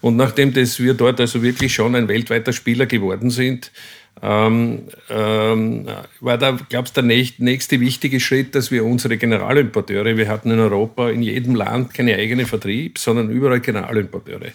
Und 0.00 0.16
nachdem 0.16 0.52
das 0.52 0.78
wir 0.80 0.94
dort 0.94 1.20
also 1.20 1.42
wirklich 1.42 1.74
schon 1.74 1.94
ein 1.94 2.08
weltweiter 2.08 2.52
Spieler 2.52 2.86
geworden 2.86 3.30
sind, 3.30 3.72
ähm, 4.20 4.82
ähm, 5.10 5.86
war 6.20 6.38
da, 6.38 6.58
glaubst 6.68 6.96
du, 6.96 7.02
der 7.02 7.24
nächste 7.38 7.80
wichtige 7.80 8.18
Schritt, 8.18 8.54
dass 8.54 8.70
wir 8.70 8.84
unsere 8.84 9.16
Generalimporteure, 9.16 10.16
wir 10.16 10.28
hatten 10.28 10.50
in 10.50 10.58
Europa 10.58 11.10
in 11.10 11.22
jedem 11.22 11.54
Land 11.54 11.94
keine 11.94 12.16
eigene 12.16 12.46
Vertrieb, 12.46 12.98
sondern 12.98 13.30
überall 13.30 13.60
Generalimporteure. 13.60 14.52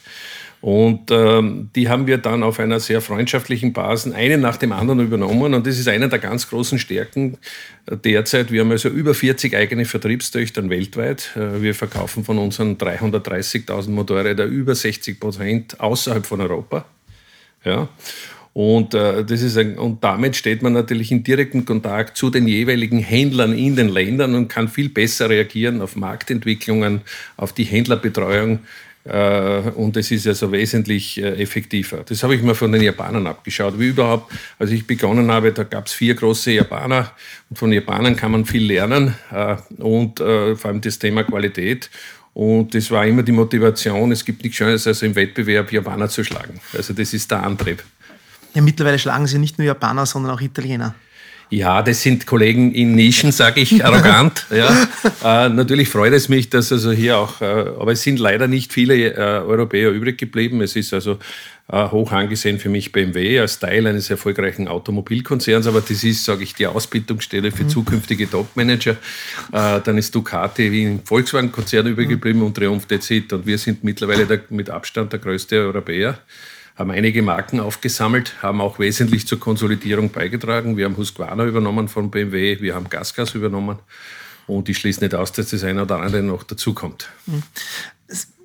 Und 0.64 1.12
ähm, 1.12 1.72
die 1.76 1.90
haben 1.90 2.08
wir 2.08 2.18
dann 2.18 2.42
auf 2.42 2.58
einer 2.58 2.80
sehr 2.80 3.02
freundschaftlichen 3.02 3.74
Basis 3.74 4.14
einen 4.14 4.40
nach 4.40 4.56
dem 4.56 4.72
anderen 4.72 5.02
übernommen. 5.02 5.54
Und 5.54 5.68
das 5.68 5.78
ist 5.78 5.90
eine 5.90 6.08
der 6.08 6.20
ganz 6.20 6.48
großen 6.48 6.80
Stärken 6.80 7.38
derzeit. 7.86 8.50
Wir 8.50 8.62
haben 8.62 8.72
also 8.72 8.88
über 8.88 9.14
40 9.14 9.58
eigene 9.58 9.84
Vertriebstöchter 9.84 10.70
weltweit. 10.70 11.32
Äh, 11.36 11.62
wir 11.62 11.76
verkaufen 11.76 12.24
von 12.24 12.38
unseren 12.38 12.78
330.000 12.78 13.90
Motorrädern 13.90 14.50
über 14.50 14.74
60 14.74 15.20
Prozent 15.20 15.82
außerhalb 15.82 16.26
von 16.26 16.40
Europa. 16.40 16.86
Ja. 17.66 17.90
Und, 18.54 18.94
äh, 18.94 19.26
das 19.26 19.42
ist 19.42 19.58
ein, 19.58 19.78
und 19.78 20.02
damit 20.02 20.38
steht 20.38 20.62
man 20.62 20.72
natürlich 20.72 21.12
in 21.12 21.26
direktem 21.26 21.66
Kontakt 21.66 22.16
zu 22.16 22.30
den 22.30 22.48
jeweiligen 22.48 23.00
Händlern 23.00 23.52
in 23.52 23.76
den 23.76 23.90
Ländern 23.90 24.34
und 24.34 24.48
kann 24.48 24.70
viel 24.70 24.88
besser 24.88 25.30
reagieren 25.30 25.82
auf 25.82 25.98
Marktentwicklungen, 25.98 27.02
auf 27.36 27.52
die 27.52 27.66
Händlerbetreuung 27.66 28.60
und 29.06 29.98
es 29.98 30.12
ist 30.12 30.28
also 30.28 30.52
wesentlich 30.52 31.22
äh, 31.22 31.42
effektiver. 31.42 32.04
Das 32.06 32.24
habe 32.24 32.36
ich 32.36 32.42
mir 32.42 32.56
von 32.56 32.72
den 32.72 32.82
Japanern 32.82 33.28
abgeschaut. 33.28 33.78
Wie 33.78 33.90
überhaupt, 33.90 34.32
als 34.60 34.72
ich 34.72 34.88
begonnen 34.88 35.30
habe, 35.30 35.52
da 35.52 35.64
gab 35.64 35.88
es 35.88 35.94
vier 35.94 36.16
große 36.16 36.52
Japaner 36.52 37.12
und 37.50 37.58
von 37.58 37.74
Japanern 37.74 38.16
kann 38.16 38.32
man 38.32 38.46
viel 38.46 38.66
lernen 38.66 39.16
äh, 39.32 39.58
und 39.78 40.20
vor 40.20 40.66
allem 40.66 40.82
das 40.82 41.00
Thema 41.00 41.24
Qualität. 41.24 41.90
Und 42.34 42.74
das 42.74 42.90
war 42.90 43.06
immer 43.06 43.24
die 43.24 43.32
Motivation, 43.32 44.12
es 44.12 44.26
gibt 44.26 44.44
nichts 44.44 44.58
Schönes, 44.58 44.88
als 44.88 45.02
im 45.04 45.16
Wettbewerb 45.16 45.72
Japaner 45.72 46.10
zu 46.10 46.24
schlagen. 46.24 46.60
Also 46.74 46.94
das 46.94 47.14
ist 47.14 47.30
der 47.30 47.44
Antrieb. 47.44 47.84
Ja, 48.54 48.62
mittlerweile 48.62 48.98
schlagen 48.98 49.28
sie 49.28 49.38
nicht 49.38 49.58
nur 49.58 49.68
Japaner, 49.68 50.06
sondern 50.06 50.32
auch 50.32 50.42
Italiener. 50.42 50.96
Ja, 51.54 51.84
das 51.84 52.02
sind 52.02 52.26
Kollegen 52.26 52.74
in 52.74 52.96
Nischen, 52.96 53.32
sage 53.32 53.62
ich 53.62 53.86
arrogant. 53.86 54.48
ja. 54.52 54.88
Äh, 55.24 55.50
natürlich 55.50 55.88
freut 55.88 56.12
es 56.14 56.28
mich, 56.28 56.50
dass 56.50 56.72
also 56.72 56.92
hier 56.92 57.20
auch, 57.20 57.42
äh, 57.42 57.46
aber 57.46 57.92
es 57.92 58.02
sind 58.02 58.18
leider 58.18 58.48
nicht 58.48 58.74
viele 58.74 58.96
äh, 58.96 59.18
Europäer 59.18 59.92
übrig 59.92 60.18
geblieben. 60.18 60.62
Es 60.62 60.76
ist 60.76 60.96
also 60.96 61.20
äh, 61.72 61.90
hoch 61.90 62.12
angesehen 62.12 62.58
für 62.58 62.70
mich 62.70 62.92
BMW 62.92 63.40
als 63.40 63.60
Teil 63.60 63.86
eines 63.86 64.10
erfolgreichen 64.10 64.68
Automobilkonzerns, 64.68 65.68
aber 65.68 65.82
das 65.82 66.04
ist, 66.04 66.26
sage 66.26 66.42
ich, 66.42 66.56
die 66.56 66.66
Ausbildungsstelle 66.66 67.52
für 67.52 67.66
mhm. 67.66 67.70
zukünftige 67.70 68.28
Topmanager. 68.28 68.98
Äh, 69.52 69.80
dann 69.84 70.00
ist 70.00 70.16
Ducati 70.16 70.72
wie 70.72 70.86
im 70.86 71.06
Volkswagen-Konzern 71.06 71.86
übergeblieben 71.86 72.40
mhm. 72.40 72.48
und 72.48 72.58
Triumph 72.58 72.88
Decid 72.88 73.32
und 73.32 73.46
wir 73.46 73.60
sind 73.60 73.84
mittlerweile 73.84 74.26
der, 74.26 74.42
mit 74.50 74.72
Abstand 74.72 75.14
der 75.14 75.20
größte 75.20 75.58
Europäer 75.58 76.18
haben 76.76 76.92
einige 76.92 77.22
Marken 77.22 77.60
aufgesammelt, 77.60 78.42
haben 78.42 78.62
auch 78.62 78.80
wesentlich 78.80 79.28
zur 79.28 79.40
Konsolidierung 79.40 80.10
beigetragen. 80.10 80.78
Wir 80.78 80.86
haben 80.86 80.98
Husqvarna 80.98 81.46
übernommen 81.46 81.88
von 81.88 82.10
BMW, 82.10 82.62
wir 82.62 82.76
haben 82.76 82.90
Gasgas 82.90 83.36
übernommen 83.36 83.80
und 84.48 84.70
ich 84.70 84.78
schließe 84.78 85.02
nicht 85.02 85.16
aus, 85.16 85.32
dass 85.32 85.50
das 85.52 85.64
eine 85.64 85.84
oder 85.84 86.00
andere 86.00 86.24
noch 86.24 86.44
dazukommt. 86.44 87.10
Mhm 87.28 87.44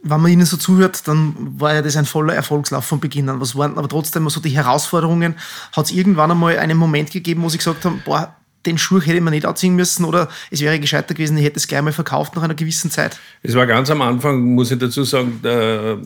wenn 0.03 0.21
man 0.21 0.31
Ihnen 0.31 0.47
so 0.47 0.57
zuhört, 0.57 1.07
dann 1.09 1.35
war 1.59 1.75
ja 1.75 1.83
das 1.83 1.97
ein 1.97 2.05
voller 2.05 2.35
Erfolgslauf 2.35 2.85
von 2.85 3.01
Beginn 3.01 3.29
an. 3.29 3.41
Was 3.41 3.57
waren 3.57 3.77
aber 3.77 3.89
trotzdem 3.89 4.29
so 4.31 4.41
die 4.41 4.51
Herausforderungen? 4.51 5.35
Hat 5.73 5.87
es 5.87 5.93
irgendwann 5.93 6.31
einmal 6.31 6.59
einen 6.59 6.79
Moment 6.79 7.11
gegeben, 7.11 7.43
wo 7.43 7.49
Sie 7.49 7.59
gesagt 7.59 7.85
haben, 7.85 8.03
boah, 8.05 8.35
den 8.69 8.79
Schuh 8.79 9.01
hätte 9.01 9.21
man 9.21 9.33
nicht 9.33 9.47
anziehen 9.47 9.75
müssen 9.75 10.05
oder 10.05 10.29
es 10.51 10.61
wäre 10.61 10.79
gescheiter 10.79 11.15
gewesen, 11.15 11.37
ich 11.37 11.45
hätte 11.45 11.57
es 11.57 11.67
gleich 11.67 11.83
mal 11.83 11.93
verkauft 11.93 12.37
nach 12.37 12.43
einer 12.43 12.55
gewissen 12.55 12.91
Zeit? 12.91 13.19
Es 13.43 13.55
war 13.55 13.67
ganz 13.67 13.91
am 13.91 14.03
Anfang, 14.03 14.41
muss 14.55 14.71
ich 14.71 14.79
dazu 14.79 15.05
sagen, 15.05 15.41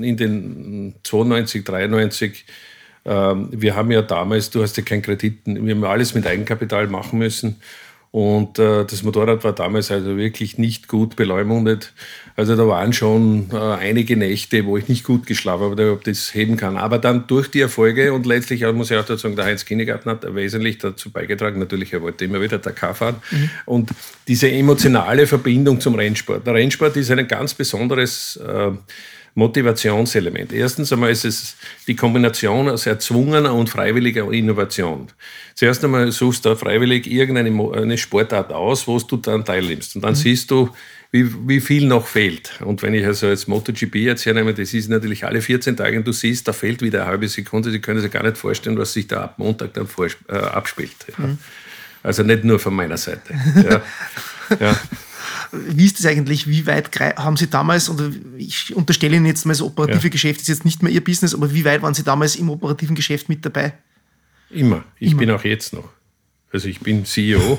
in 0.00 0.16
den 0.16 0.94
92, 1.02 1.64
93, 1.64 2.44
ähm, 3.04 3.48
wir 3.50 3.74
haben 3.74 3.90
ja 3.90 4.02
damals, 4.02 4.50
du 4.50 4.62
hast 4.62 4.76
ja 4.76 4.82
keinen 4.82 5.02
Kredit, 5.02 5.40
wir 5.44 5.74
haben 5.74 5.84
alles 5.84 6.14
mit 6.14 6.26
Eigenkapital 6.26 6.86
machen 6.86 7.18
müssen. 7.18 7.56
Und 8.12 8.58
äh, 8.58 8.84
das 8.84 9.02
Motorrad 9.02 9.42
war 9.42 9.54
damals 9.54 9.90
also 9.90 10.18
wirklich 10.18 10.58
nicht 10.58 10.86
gut 10.86 11.16
beleumundet. 11.16 11.94
Also 12.36 12.56
da 12.56 12.68
waren 12.68 12.92
schon 12.92 13.48
äh, 13.50 13.56
einige 13.56 14.18
Nächte, 14.18 14.66
wo 14.66 14.76
ich 14.76 14.86
nicht 14.86 15.02
gut 15.02 15.26
geschlafen 15.26 15.70
habe, 15.70 15.92
ob 15.92 16.04
das 16.04 16.34
heben 16.34 16.58
kann. 16.58 16.76
Aber 16.76 16.98
dann 16.98 17.26
durch 17.26 17.50
die 17.50 17.62
Erfolge 17.62 18.12
und 18.12 18.26
letztlich 18.26 18.70
muss 18.74 18.90
ich 18.90 18.98
auch 18.98 19.06
dazu 19.06 19.22
sagen, 19.22 19.36
der 19.36 19.46
Heinz 19.46 19.64
Kindergarten 19.64 20.10
hat 20.10 20.34
wesentlich 20.34 20.76
dazu 20.76 21.10
beigetragen. 21.10 21.58
Natürlich, 21.58 21.94
er 21.94 22.02
wollte 22.02 22.26
immer 22.26 22.42
wieder 22.42 22.58
Dakar 22.58 22.94
fahren. 22.94 23.16
Mhm. 23.30 23.50
Und 23.64 23.90
diese 24.28 24.50
emotionale 24.50 25.26
Verbindung 25.26 25.80
zum 25.80 25.94
Rennsport. 25.94 26.46
Der 26.46 26.52
Rennsport 26.52 26.94
ist 26.98 27.10
ein 27.10 27.26
ganz 27.26 27.54
besonderes 27.54 28.36
äh, 28.36 28.72
Motivationselement. 29.34 30.52
Erstens 30.52 30.92
einmal 30.92 31.10
ist 31.10 31.24
es 31.24 31.56
die 31.86 31.96
Kombination 31.96 32.68
aus 32.68 32.86
erzwungener 32.86 33.54
und 33.54 33.70
freiwilliger 33.70 34.30
Innovation. 34.30 35.08
Zuerst 35.54 35.82
einmal 35.84 36.12
suchst 36.12 36.44
du 36.44 36.54
freiwillig 36.54 37.10
irgendeine 37.10 37.96
Sportart 37.96 38.52
aus, 38.52 38.86
wo 38.86 38.98
du 38.98 39.16
dann 39.16 39.44
teilnimmst. 39.44 39.96
Und 39.96 40.02
dann 40.02 40.12
mhm. 40.12 40.16
siehst 40.16 40.50
du, 40.50 40.70
wie, 41.12 41.30
wie 41.46 41.60
viel 41.60 41.86
noch 41.86 42.06
fehlt. 42.06 42.60
Und 42.64 42.82
wenn 42.82 42.94
ich 42.94 43.04
also 43.04 43.26
jetzt 43.26 43.46
MotoGP 43.46 43.96
jetzt 43.96 44.24
hernehme, 44.24 44.54
das 44.54 44.72
ist 44.72 44.88
natürlich 44.88 45.24
alle 45.24 45.42
14 45.42 45.76
Tage 45.76 45.98
und 45.98 46.06
du 46.06 46.12
siehst, 46.12 46.48
da 46.48 46.52
fehlt 46.52 46.80
wieder 46.80 47.02
eine 47.02 47.10
halbe 47.10 47.28
Sekunde. 47.28 47.70
Sie 47.70 47.80
können 47.80 48.00
sich 48.00 48.10
gar 48.10 48.22
nicht 48.22 48.38
vorstellen, 48.38 48.78
was 48.78 48.94
sich 48.94 49.08
da 49.08 49.24
ab 49.24 49.38
Montag 49.38 49.74
dann 49.74 49.86
vor, 49.86 50.06
äh, 50.28 50.32
abspielt. 50.32 50.96
Ja. 51.18 51.26
Mhm. 51.26 51.38
Also 52.02 52.22
nicht 52.22 52.44
nur 52.44 52.58
von 52.58 52.74
meiner 52.74 52.96
Seite. 52.96 53.34
Ja. 54.50 54.66
ja. 54.66 54.76
Wie 55.52 55.84
ist 55.84 55.98
das 55.98 56.06
eigentlich? 56.06 56.46
Wie 56.48 56.66
weit 56.66 56.90
haben 57.16 57.36
Sie 57.36 57.46
damals, 57.46 57.90
oder 57.90 58.10
ich 58.38 58.74
unterstelle 58.74 59.16
Ihnen 59.16 59.26
jetzt 59.26 59.44
mal, 59.44 59.52
das 59.52 59.62
operative 59.62 60.04
ja. 60.04 60.08
Geschäft 60.08 60.40
ist 60.40 60.48
jetzt 60.48 60.64
nicht 60.64 60.82
mehr 60.82 60.92
Ihr 60.92 61.04
Business, 61.04 61.34
aber 61.34 61.52
wie 61.52 61.64
weit 61.64 61.82
waren 61.82 61.94
Sie 61.94 62.02
damals 62.02 62.36
im 62.36 62.48
operativen 62.48 62.96
Geschäft 62.96 63.28
mit 63.28 63.44
dabei? 63.44 63.74
Immer. 64.50 64.84
Ich 64.98 65.12
Immer. 65.12 65.20
bin 65.20 65.30
auch 65.30 65.44
jetzt 65.44 65.72
noch. 65.72 65.88
Also 66.52 66.68
ich 66.68 66.80
bin 66.80 67.04
CEO 67.04 67.58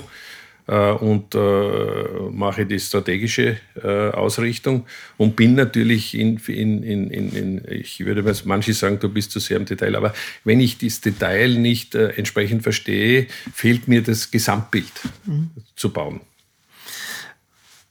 äh, 0.68 0.92
und 0.92 1.36
äh, 1.36 2.30
mache 2.32 2.66
die 2.66 2.80
strategische 2.80 3.58
äh, 3.76 4.10
Ausrichtung 4.12 4.86
und 5.18 5.36
bin 5.36 5.56
natürlich 5.56 6.18
in, 6.18 6.38
in, 6.38 6.84
in, 6.84 7.10
in, 7.10 7.62
ich 7.70 8.00
würde 8.06 8.24
mal, 8.24 8.36
manche 8.46 8.74
sagen, 8.74 9.00
du 9.00 9.10
bist 9.10 9.32
zu 9.32 9.40
sehr 9.40 9.58
im 9.58 9.66
Detail, 9.66 9.96
aber 9.96 10.14
wenn 10.44 10.60
ich 10.60 10.78
das 10.78 11.02
Detail 11.02 11.58
nicht 11.58 11.96
äh, 11.96 12.10
entsprechend 12.10 12.64
verstehe, 12.64 13.28
fehlt 13.54 13.88
mir 13.88 14.02
das 14.04 14.32
Gesamtbild 14.32 14.92
mhm. 15.26 15.50
zu 15.76 15.92
bauen. 15.92 16.22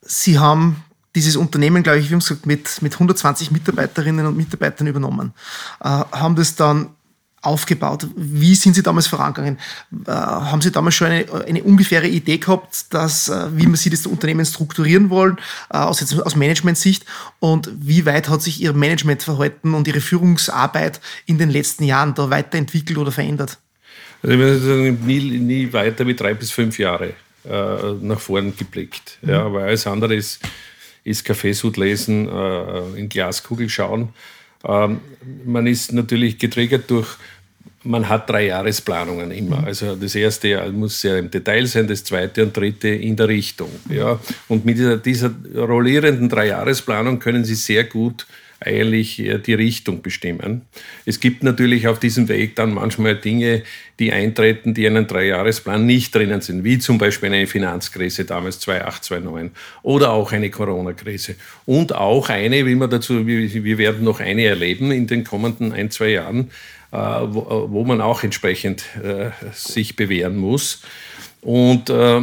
Sie 0.02 0.38
haben 0.38 0.82
dieses 1.14 1.36
Unternehmen, 1.36 1.82
glaube 1.82 1.98
ich, 1.98 2.10
wie 2.10 2.14
gesagt, 2.14 2.46
mit, 2.46 2.80
mit 2.82 2.94
120 2.94 3.50
Mitarbeiterinnen 3.50 4.26
und 4.26 4.36
Mitarbeitern 4.36 4.86
übernommen, 4.86 5.32
äh, 5.80 5.84
haben 5.84 6.36
das 6.36 6.54
dann 6.54 6.90
aufgebaut. 7.42 8.06
Wie 8.16 8.54
sind 8.54 8.74
Sie 8.74 8.82
damals 8.82 9.08
vorangegangen? 9.08 9.58
Äh, 10.06 10.12
haben 10.12 10.60
Sie 10.60 10.70
damals 10.70 10.94
schon 10.94 11.08
eine, 11.08 11.26
eine 11.46 11.62
ungefähre 11.64 12.06
Idee 12.06 12.38
gehabt, 12.38 12.94
dass, 12.94 13.28
äh, 13.28 13.48
wie 13.56 13.66
man 13.66 13.74
Sie 13.74 13.90
das 13.90 14.06
Unternehmen 14.06 14.46
strukturieren 14.46 15.10
wollen, 15.10 15.36
äh, 15.70 15.78
aus, 15.78 16.18
aus 16.20 16.36
Management-Sicht? 16.36 17.04
Und 17.40 17.70
wie 17.74 18.06
weit 18.06 18.28
hat 18.28 18.42
sich 18.42 18.62
Ihr 18.62 18.72
Managementverhalten 18.72 19.74
und 19.74 19.88
Ihre 19.88 20.00
Führungsarbeit 20.00 21.00
in 21.26 21.38
den 21.38 21.50
letzten 21.50 21.84
Jahren 21.84 22.14
da 22.14 22.30
weiterentwickelt 22.30 22.96
oder 22.96 23.10
verändert? 23.10 23.58
Also 24.22 24.34
ich 24.34 24.38
würde 24.38 24.60
sagen, 24.60 25.04
nie, 25.04 25.38
nie 25.38 25.72
weiter 25.72 26.06
wie 26.06 26.14
drei 26.14 26.34
bis 26.34 26.52
fünf 26.52 26.78
Jahre 26.78 27.14
äh, 27.48 27.92
nach 28.00 28.20
vorn 28.20 28.54
geblickt. 28.56 29.18
Mhm. 29.22 29.30
Ja, 29.30 29.52
weil 29.52 29.64
alles 29.64 29.86
andere 29.86 30.14
ist, 30.14 30.40
ist 31.04 31.24
Kaffeesud 31.24 31.76
lesen, 31.76 32.28
äh, 32.28 32.98
in 32.98 33.08
Glaskugel 33.08 33.68
schauen. 33.68 34.10
Ähm, 34.64 35.00
man 35.44 35.66
ist 35.66 35.92
natürlich 35.92 36.38
getriggert 36.38 36.90
durch, 36.90 37.16
man 37.84 38.08
hat 38.08 38.30
drei 38.30 38.46
Jahresplanungen 38.46 39.30
immer. 39.32 39.58
Mhm. 39.58 39.64
Also 39.64 39.96
das 39.96 40.14
erste 40.14 40.70
muss 40.70 41.00
sehr 41.00 41.18
im 41.18 41.30
Detail 41.30 41.66
sein, 41.66 41.88
das 41.88 42.04
zweite 42.04 42.44
und 42.44 42.56
dritte 42.56 42.88
in 42.88 43.16
der 43.16 43.28
Richtung. 43.28 43.70
Ja. 43.88 44.20
Und 44.48 44.64
mit 44.64 44.78
dieser, 44.78 44.98
dieser 44.98 45.32
rollierenden 45.56 46.28
Dreijahresplanung 46.28 47.18
können 47.18 47.44
Sie 47.44 47.56
sehr 47.56 47.84
gut 47.84 48.26
eigentlich 48.64 49.22
die 49.46 49.54
Richtung 49.54 50.02
bestimmen. 50.02 50.62
Es 51.04 51.20
gibt 51.20 51.42
natürlich 51.42 51.88
auf 51.88 51.98
diesem 51.98 52.28
Weg 52.28 52.56
dann 52.56 52.74
manchmal 52.74 53.16
Dinge, 53.16 53.62
die 53.98 54.12
eintreten, 54.12 54.74
die 54.74 54.84
in 54.84 54.96
einem 54.96 55.06
Dreijahresplan 55.06 55.86
nicht 55.86 56.14
drinnen 56.14 56.40
sind, 56.40 56.64
wie 56.64 56.78
zum 56.78 56.98
Beispiel 56.98 57.32
eine 57.32 57.46
Finanzkrise 57.46 58.24
damals 58.24 58.58
2008, 58.60 59.04
2009 59.04 59.50
oder 59.82 60.10
auch 60.10 60.32
eine 60.32 60.50
Corona-Krise. 60.50 61.36
Und 61.66 61.94
auch 61.94 62.28
eine, 62.28 62.66
wie 62.66 62.74
wir 62.74 62.88
dazu, 62.88 63.26
wir 63.26 63.78
werden 63.78 64.04
noch 64.04 64.20
eine 64.20 64.44
erleben 64.44 64.90
in 64.90 65.06
den 65.06 65.24
kommenden 65.24 65.72
ein, 65.72 65.90
zwei 65.90 66.08
Jahren, 66.08 66.50
äh, 66.92 66.96
wo, 66.96 67.84
man 67.84 68.00
auch 68.00 68.22
entsprechend 68.22 68.84
äh, 69.02 69.30
sich 69.52 69.96
bewähren 69.96 70.36
muss. 70.36 70.82
Und 71.40 71.90
äh, 71.90 72.22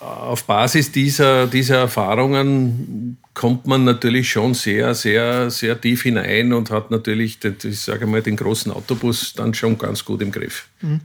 auf 0.00 0.44
Basis 0.44 0.92
dieser, 0.92 1.46
dieser 1.46 1.78
Erfahrungen 1.78 3.16
kommt 3.34 3.66
man 3.66 3.84
natürlich 3.84 4.30
schon 4.30 4.54
sehr, 4.54 4.94
sehr, 4.94 5.50
sehr 5.50 5.80
tief 5.80 6.02
hinein 6.02 6.52
und 6.52 6.70
hat 6.70 6.90
natürlich, 6.90 7.38
ich 7.44 7.80
sage 7.80 8.06
mal, 8.06 8.22
den 8.22 8.36
großen 8.36 8.72
Autobus 8.72 9.34
dann 9.34 9.54
schon 9.54 9.78
ganz 9.78 10.04
gut 10.04 10.22
im 10.22 10.32
Griff. 10.32 10.66
Mhm. 10.80 11.00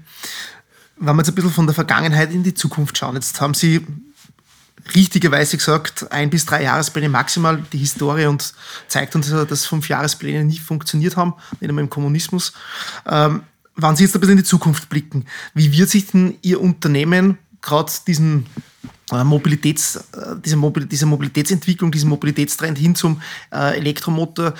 Wenn 0.97 1.15
wir 1.15 1.21
jetzt 1.21 1.29
ein 1.29 1.35
bisschen 1.35 1.51
von 1.51 1.65
der 1.65 1.73
Vergangenheit 1.73 2.31
in 2.31 2.43
die 2.43 2.53
Zukunft 2.53 2.97
schauen, 2.97 3.15
jetzt 3.15 3.41
haben 3.41 3.53
Sie 3.53 3.85
richtigerweise 4.95 5.57
gesagt, 5.57 6.11
ein 6.11 6.29
bis 6.29 6.45
drei 6.45 6.63
Jahrespläne 6.63 7.09
maximal. 7.09 7.63
Die 7.73 7.77
Historie 7.79 8.25
und 8.25 8.53
zeigt 8.87 9.15
uns, 9.15 9.29
dass 9.29 9.65
fünf 9.65 9.89
Jahrespläne 9.89 10.43
nicht 10.43 10.61
funktioniert 10.61 11.17
haben, 11.17 11.33
nicht 11.59 11.69
einmal 11.69 11.83
im 11.83 11.89
Kommunismus. 11.89 12.53
Ähm, 13.07 13.43
wenn 13.75 13.95
Sie 13.95 14.03
jetzt 14.03 14.15
ein 14.15 14.21
bisschen 14.21 14.37
in 14.37 14.43
die 14.43 14.49
Zukunft 14.49 14.89
blicken, 14.89 15.25
wie 15.53 15.71
wird 15.71 15.89
sich 15.89 16.07
denn 16.07 16.35
Ihr 16.41 16.61
Unternehmen 16.61 17.37
gerade 17.61 17.91
diesen 18.07 18.47
Mobilitäts, 19.11 19.97
äh, 19.97 20.35
diese, 20.43 20.55
Mobil 20.55 20.85
diese 20.85 21.05
Mobilitätsentwicklung, 21.05 21.91
diesen 21.91 22.09
Mobilitätstrend 22.09 22.77
hin 22.77 22.95
zum 22.95 23.21
äh, 23.53 23.77
Elektromotor. 23.77 24.53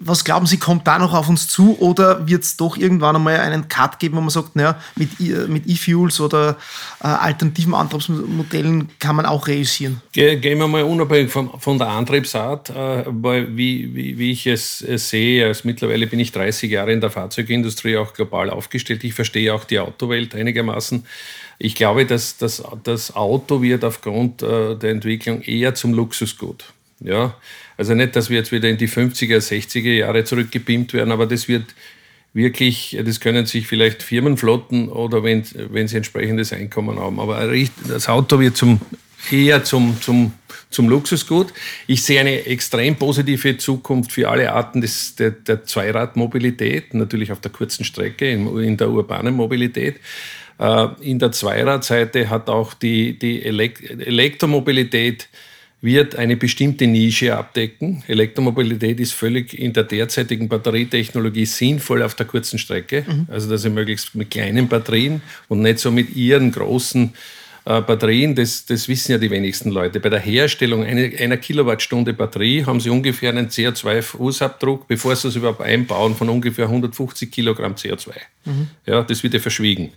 Was 0.00 0.24
glauben 0.24 0.46
Sie, 0.46 0.58
kommt 0.58 0.86
da 0.86 0.98
noch 0.98 1.14
auf 1.14 1.28
uns 1.28 1.48
zu 1.48 1.78
oder 1.80 2.26
wird 2.26 2.44
es 2.44 2.56
doch 2.56 2.76
irgendwann 2.76 3.16
einmal 3.16 3.40
einen 3.40 3.68
Cut 3.68 3.98
geben, 3.98 4.16
wo 4.16 4.20
man 4.20 4.30
sagt, 4.30 4.56
naja, 4.56 4.78
mit, 4.96 5.18
mit 5.48 5.66
E-Fuels 5.66 6.20
oder 6.20 6.56
äh, 7.02 7.06
alternativen 7.06 7.74
Antriebsmodellen 7.74 8.88
kann 8.98 9.16
man 9.16 9.26
auch 9.26 9.46
reüssieren? 9.46 10.00
Ge 10.12 10.36
gehen 10.36 10.58
wir 10.58 10.68
mal 10.68 10.82
unabhängig 10.82 11.30
von, 11.30 11.50
von 11.58 11.78
der 11.78 11.88
Antriebsart, 11.88 12.70
äh, 12.70 13.04
weil 13.06 13.56
wie, 13.56 13.94
wie, 13.94 14.18
wie 14.18 14.30
ich 14.32 14.46
es 14.46 14.78
sehe, 14.78 15.46
also 15.46 15.62
mittlerweile 15.64 16.06
bin 16.06 16.20
ich 16.20 16.32
30 16.32 16.70
Jahre 16.70 16.92
in 16.92 17.00
der 17.00 17.10
Fahrzeugindustrie 17.10 17.96
auch 17.96 18.12
global 18.14 18.50
aufgestellt. 18.50 19.04
Ich 19.04 19.14
verstehe 19.14 19.54
auch 19.54 19.64
die 19.64 19.78
Autowelt 19.78 20.34
einigermaßen. 20.34 21.04
Ich 21.58 21.74
glaube, 21.74 22.04
dass 22.06 22.36
das, 22.38 22.62
das 22.82 23.14
Auto 23.14 23.62
wird 23.62 23.71
aufgrund 23.80 24.42
äh, 24.42 24.76
der 24.76 24.90
Entwicklung 24.90 25.42
eher 25.42 25.74
zum 25.74 25.94
Luxusgut. 25.94 26.72
Ja? 27.00 27.34
Also 27.76 27.94
nicht, 27.94 28.14
dass 28.16 28.30
wir 28.30 28.38
jetzt 28.38 28.52
wieder 28.52 28.68
in 28.68 28.78
die 28.78 28.88
50er, 28.88 29.38
60er 29.38 29.92
Jahre 29.92 30.24
zurückgebeamt 30.24 30.92
werden, 30.92 31.12
aber 31.12 31.26
das 31.26 31.48
wird 31.48 31.64
wirklich, 32.34 32.98
das 33.04 33.20
können 33.20 33.46
sich 33.46 33.66
vielleicht 33.66 34.02
Firmen 34.02 34.36
flotten 34.36 34.88
oder 34.88 35.22
wenn, 35.22 35.44
wenn 35.54 35.88
sie 35.88 35.96
entsprechendes 35.96 36.52
Einkommen 36.52 36.98
haben. 36.98 37.20
Aber 37.20 37.50
das 37.88 38.08
Auto 38.08 38.38
wird 38.40 38.56
zum, 38.56 38.80
eher 39.30 39.64
zum, 39.64 40.00
zum, 40.00 40.32
zum 40.70 40.88
Luxusgut. 40.88 41.52
Ich 41.86 42.02
sehe 42.02 42.20
eine 42.20 42.46
extrem 42.46 42.96
positive 42.96 43.58
Zukunft 43.58 44.12
für 44.12 44.28
alle 44.28 44.52
Arten 44.52 44.80
des, 44.80 45.14
der, 45.16 45.32
der 45.32 45.64
Zweiradmobilität, 45.64 46.94
natürlich 46.94 47.32
auf 47.32 47.40
der 47.40 47.52
kurzen 47.52 47.84
Strecke, 47.84 48.30
in, 48.30 48.56
in 48.58 48.76
der 48.76 48.90
urbanen 48.90 49.34
Mobilität. 49.34 49.96
Äh, 50.62 50.88
in 51.00 51.18
der 51.18 51.32
Zweiradseite 51.32 52.30
hat 52.30 52.48
auch 52.48 52.72
die, 52.74 53.18
die 53.18 53.42
Elektromobilität 53.42 55.28
wird 55.80 56.14
eine 56.14 56.36
bestimmte 56.36 56.86
Nische 56.86 57.36
abdecken. 57.36 58.04
Elektromobilität 58.06 59.00
ist 59.00 59.12
völlig 59.12 59.58
in 59.58 59.72
der 59.72 59.82
derzeitigen 59.82 60.48
Batterietechnologie 60.48 61.46
sinnvoll 61.46 62.04
auf 62.04 62.14
der 62.14 62.26
kurzen 62.26 62.60
Strecke. 62.60 63.04
Mhm. 63.04 63.26
Also 63.28 63.50
dass 63.50 63.62
sie 63.62 63.70
möglichst 63.70 64.14
mit 64.14 64.30
kleinen 64.30 64.68
Batterien 64.68 65.20
und 65.48 65.62
nicht 65.62 65.80
so 65.80 65.90
mit 65.90 66.14
ihren 66.14 66.52
großen 66.52 67.12
äh, 67.64 67.80
Batterien, 67.80 68.36
das, 68.36 68.64
das 68.64 68.86
wissen 68.86 69.10
ja 69.10 69.18
die 69.18 69.30
wenigsten 69.30 69.72
Leute. 69.72 69.98
Bei 69.98 70.08
der 70.08 70.20
Herstellung 70.20 70.84
einer, 70.84 71.10
einer 71.18 71.36
Kilowattstunde 71.36 72.12
Batterie 72.12 72.64
haben 72.64 72.78
sie 72.78 72.90
ungefähr 72.90 73.30
einen 73.30 73.48
CO2-Fußabdruck, 73.48 74.86
bevor 74.86 75.16
sie 75.16 75.26
es 75.26 75.34
überhaupt 75.34 75.62
einbauen, 75.62 76.14
von 76.14 76.28
ungefähr 76.28 76.66
150 76.66 77.32
Kilogramm 77.32 77.74
CO2. 77.74 78.10
Mhm. 78.44 78.68
Ja, 78.86 79.02
das 79.02 79.24
wird 79.24 79.34
ja 79.34 79.40
verschwiegen. 79.40 79.90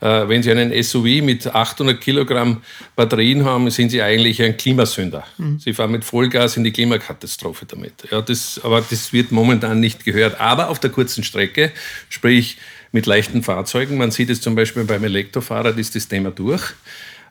Äh, 0.00 0.28
wenn 0.28 0.42
Sie 0.42 0.50
einen 0.50 0.82
SUV 0.82 1.22
mit 1.22 1.46
800 1.46 2.00
Kilogramm 2.00 2.62
Batterien 2.94 3.44
haben, 3.44 3.70
sind 3.70 3.90
Sie 3.90 4.02
eigentlich 4.02 4.42
ein 4.42 4.56
Klimasünder. 4.56 5.24
Mhm. 5.38 5.58
Sie 5.58 5.72
fahren 5.72 5.92
mit 5.92 6.04
Vollgas 6.04 6.56
in 6.56 6.64
die 6.64 6.72
Klimakatastrophe 6.72 7.66
damit. 7.66 7.92
Ja, 8.10 8.20
das, 8.20 8.60
aber 8.62 8.82
das 8.88 9.12
wird 9.12 9.32
momentan 9.32 9.80
nicht 9.80 10.04
gehört. 10.04 10.40
Aber 10.40 10.68
auf 10.68 10.78
der 10.78 10.90
kurzen 10.90 11.24
Strecke, 11.24 11.72
sprich 12.08 12.58
mit 12.92 13.06
leichten 13.06 13.42
Fahrzeugen. 13.42 13.96
Man 13.96 14.10
sieht 14.10 14.30
es 14.30 14.40
zum 14.40 14.54
Beispiel 14.54 14.84
beim 14.84 15.04
Elektrofahrrad, 15.04 15.76
ist 15.78 15.94
das 15.94 16.08
Thema 16.08 16.30
durch. 16.30 16.62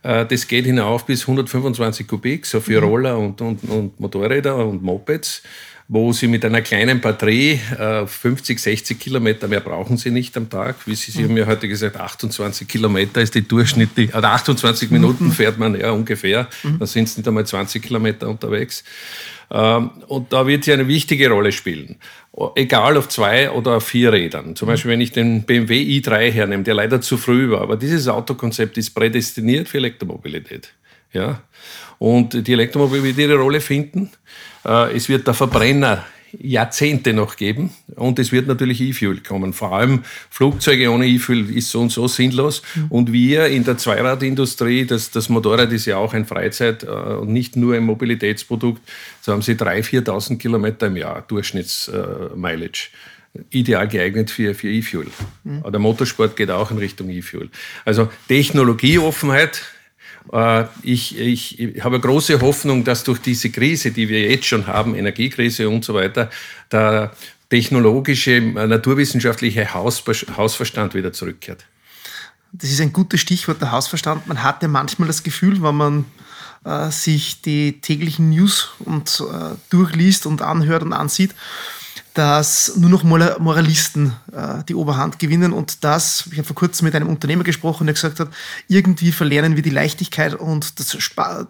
Äh, 0.03 0.25
das 0.25 0.47
geht 0.47 0.65
hinauf 0.65 1.05
bis 1.05 1.21
125 1.21 2.07
Kubik, 2.07 2.45
so 2.45 2.61
für 2.61 2.81
mhm. 2.81 2.87
Roller 2.87 3.17
und, 3.17 3.41
und, 3.41 3.63
und 3.63 3.99
Motorräder 3.99 4.55
und 4.55 4.83
Mopeds 4.83 5.41
wo 5.87 6.11
sie 6.13 6.27
mit 6.27 6.43
einer 6.43 6.61
kleinen 6.61 6.99
Batterie 6.99 7.59
50, 8.07 8.57
äh, 8.57 8.59
60 8.59 8.99
Kilometer 8.99 9.47
mehr 9.47 9.59
brauchen 9.59 9.97
sie 9.97 10.09
nicht 10.09 10.35
am 10.35 10.49
Tag. 10.49 10.75
Wie 10.85 10.95
Sie, 10.95 11.11
sie 11.11 11.23
mhm. 11.23 11.29
haben 11.29 11.37
ja 11.37 11.45
heute 11.45 11.67
gesagt, 11.67 11.97
28 11.97 12.67
Kilometer 12.67 13.21
ist 13.21 13.35
die 13.35 13.47
durchschnittliche, 13.47 14.13
also 14.15 14.27
28 14.27 14.89
Minuten 14.89 15.25
mhm. 15.25 15.31
fährt 15.31 15.59
man 15.59 15.79
ja 15.79 15.91
ungefähr, 15.91 16.47
mhm. 16.63 16.79
dann 16.79 16.87
sind 16.87 17.07
es 17.07 17.17
nicht 17.17 17.27
einmal 17.27 17.45
20 17.45 17.83
Kilometer 17.83 18.27
unterwegs. 18.27 18.83
Ähm, 19.51 19.91
und 20.07 20.33
da 20.33 20.47
wird 20.47 20.63
sie 20.63 20.73
eine 20.73 20.87
wichtige 20.87 21.29
Rolle 21.29 21.51
spielen. 21.51 21.97
Egal 22.55 22.97
auf 22.97 23.07
zwei 23.09 23.51
oder 23.51 23.77
auf 23.77 23.87
vier 23.87 24.11
Rädern. 24.11 24.55
Zum 24.55 24.67
Beispiel, 24.67 24.91
wenn 24.91 25.01
ich 25.01 25.11
den 25.11 25.43
BMW 25.43 25.81
i3 25.81 26.31
hernehme, 26.31 26.63
der 26.63 26.73
leider 26.73 26.99
zu 26.99 27.17
früh 27.17 27.51
war, 27.51 27.61
aber 27.61 27.77
dieses 27.77 28.07
Autokonzept 28.07 28.77
ist 28.77 28.95
prädestiniert 28.95 29.69
für 29.69 29.77
Elektromobilität. 29.77 30.73
Ja? 31.13 31.41
Und 31.99 32.47
die 32.47 32.53
Elektromobilität 32.53 33.17
wird 33.17 33.29
ihre 33.29 33.39
Rolle 33.39 33.61
finden. 33.61 34.09
Äh, 34.65 34.95
es 34.95 35.09
wird 35.09 35.27
der 35.27 35.33
Verbrenner 35.33 36.05
Jahrzehnte 36.41 37.13
noch 37.13 37.35
geben. 37.35 37.71
Und 37.95 38.19
es 38.19 38.31
wird 38.31 38.47
natürlich 38.47 38.81
E-Fuel 38.81 39.21
kommen. 39.21 39.53
Vor 39.53 39.73
allem 39.73 40.03
Flugzeuge 40.29 40.89
ohne 40.91 41.07
E-Fuel 41.07 41.55
ist 41.55 41.69
so 41.69 41.81
und 41.81 41.91
so 41.91 42.07
sinnlos. 42.07 42.61
Mhm. 42.75 42.85
Und 42.89 43.13
wir 43.13 43.47
in 43.47 43.63
der 43.63 43.77
Zweiradindustrie, 43.77 44.85
das, 44.85 45.11
das 45.11 45.29
Motorrad 45.29 45.71
ist 45.71 45.85
ja 45.85 45.97
auch 45.97 46.13
ein 46.13 46.25
Freizeit- 46.25 46.83
äh, 46.83 46.87
und 46.87 47.29
nicht 47.29 47.55
nur 47.55 47.75
ein 47.75 47.83
Mobilitätsprodukt, 47.83 48.81
so 49.21 49.31
haben 49.31 49.41
sie 49.41 49.53
3.000, 49.53 50.03
4.000 50.05 50.37
Kilometer 50.37 50.87
im 50.87 50.97
Jahr 50.97 51.23
Durchschnittsmileage. 51.27 52.89
Ideal 53.49 53.87
geeignet 53.89 54.31
für, 54.31 54.55
für 54.55 54.69
E-Fuel. 54.69 55.07
Mhm. 55.43 55.63
Der 55.69 55.79
Motorsport 55.79 56.37
geht 56.37 56.49
auch 56.49 56.71
in 56.71 56.77
Richtung 56.77 57.09
E-Fuel. 57.09 57.49
Also 57.83 58.09
Technologieoffenheit, 58.29 59.57
äh, 59.57 59.74
ich, 60.81 61.17
ich, 61.17 61.59
ich 61.59 61.83
habe 61.83 61.99
große 61.99 62.41
Hoffnung, 62.41 62.83
dass 62.83 63.03
durch 63.03 63.19
diese 63.19 63.51
Krise, 63.51 63.91
die 63.91 64.09
wir 64.09 64.29
jetzt 64.29 64.45
schon 64.45 64.67
haben, 64.67 64.95
Energiekrise 64.95 65.69
und 65.69 65.85
so 65.85 65.93
weiter, 65.93 66.29
der 66.71 67.11
technologische, 67.49 68.35
äh, 68.35 68.67
naturwissenschaftliche 68.67 69.73
Hausverstand 69.73 70.93
wieder 70.93 71.13
zurückkehrt. 71.13 71.65
Das 72.51 72.71
ist 72.71 72.81
ein 72.81 72.93
gutes 72.93 73.19
Stichwort, 73.19 73.61
der 73.61 73.71
Hausverstand. 73.71 74.27
Man 74.27 74.41
hat 74.41 74.61
ja 74.61 74.67
manchmal 74.67 75.07
das 75.07 75.23
Gefühl, 75.23 75.61
wenn 75.61 75.75
man 75.75 76.05
äh, 76.63 76.89
sich 76.89 77.41
die 77.41 77.81
täglichen 77.81 78.29
News 78.29 78.69
und 78.79 79.21
äh, 79.21 79.55
durchliest 79.69 80.25
und 80.25 80.41
anhört 80.41 80.83
und 80.83 80.93
ansieht, 80.93 81.35
dass 82.15 82.77
nur 82.77 82.89
noch 82.89 83.03
Moralisten 83.03 84.13
äh, 84.31 84.63
die 84.67 84.73
Oberhand 84.73 85.19
gewinnen 85.19 85.51
und 85.51 85.83
das, 85.83 86.27
ich 86.31 86.37
habe 86.37 86.47
vor 86.47 86.55
kurzem 86.55 86.85
mit 86.85 86.95
einem 86.95 87.09
Unternehmer 87.09 87.43
gesprochen, 87.43 87.85
der 87.85 87.93
gesagt 87.93 88.21
hat, 88.21 88.29
irgendwie 88.69 89.11
verlernen 89.11 89.57
wir 89.57 89.63
die 89.63 89.69
Leichtigkeit 89.69 90.33
und 90.33 90.79
das, 90.79 90.97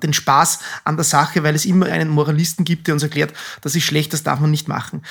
den 0.01 0.13
Spaß 0.13 0.59
an 0.83 0.95
der 0.97 1.05
Sache, 1.05 1.43
weil 1.43 1.53
es 1.53 1.65
immer 1.65 1.85
einen 1.85 2.09
Moralisten 2.09 2.65
gibt, 2.65 2.87
der 2.87 2.95
uns 2.95 3.03
erklärt, 3.03 3.33
das 3.61 3.75
ist 3.75 3.83
schlecht, 3.83 4.11
das 4.11 4.23
darf 4.23 4.39
man 4.39 4.49
nicht 4.51 4.67
machen. 4.67 5.03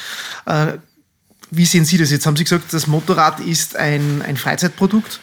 Äh, 0.47 0.75
wie 1.53 1.67
sehen 1.67 1.85
Sie 1.85 1.99
das 1.99 2.11
jetzt? 2.11 2.27
Haben 2.27 2.37
Sie 2.37 2.45
gesagt, 2.45 2.73
das 2.73 2.89
Motorrad 2.89 3.39
ist 3.39 3.77
ein, 3.77 4.23
ein 4.23 4.37
Freizeitprodukt? 4.37 5.21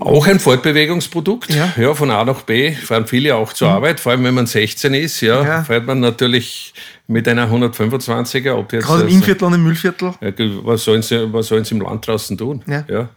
Auch 0.00 0.26
ein 0.26 0.40
Fortbewegungsprodukt. 0.40 1.52
Ja. 1.52 1.72
ja. 1.76 1.94
von 1.94 2.10
A 2.10 2.24
nach 2.24 2.42
B 2.42 2.72
fahren 2.72 3.06
viele 3.06 3.34
auch 3.36 3.52
zur 3.52 3.68
mhm. 3.68 3.74
Arbeit, 3.74 4.00
vor 4.00 4.12
allem 4.12 4.24
wenn 4.24 4.34
man 4.34 4.46
16 4.46 4.94
ist, 4.94 5.20
ja, 5.20 5.42
ja. 5.42 5.64
fährt 5.64 5.86
man 5.86 6.00
natürlich 6.00 6.74
mit 7.06 7.28
einer 7.28 7.48
125er. 7.50 8.54
Ob 8.54 8.72
jetzt 8.72 8.86
Gerade 8.86 9.02
im 9.02 9.06
also, 9.06 9.16
Innviertel 9.16 9.44
und 9.44 9.54
im 9.54 9.62
Müllviertel. 9.64 10.14
Ja, 10.20 10.32
was, 10.64 10.84
sollen 10.84 11.02
sie, 11.02 11.32
was 11.32 11.48
sollen 11.48 11.64
sie 11.64 11.74
im 11.74 11.82
Land 11.82 12.06
draußen 12.06 12.36
tun? 12.36 12.62
Ja. 12.66 13.08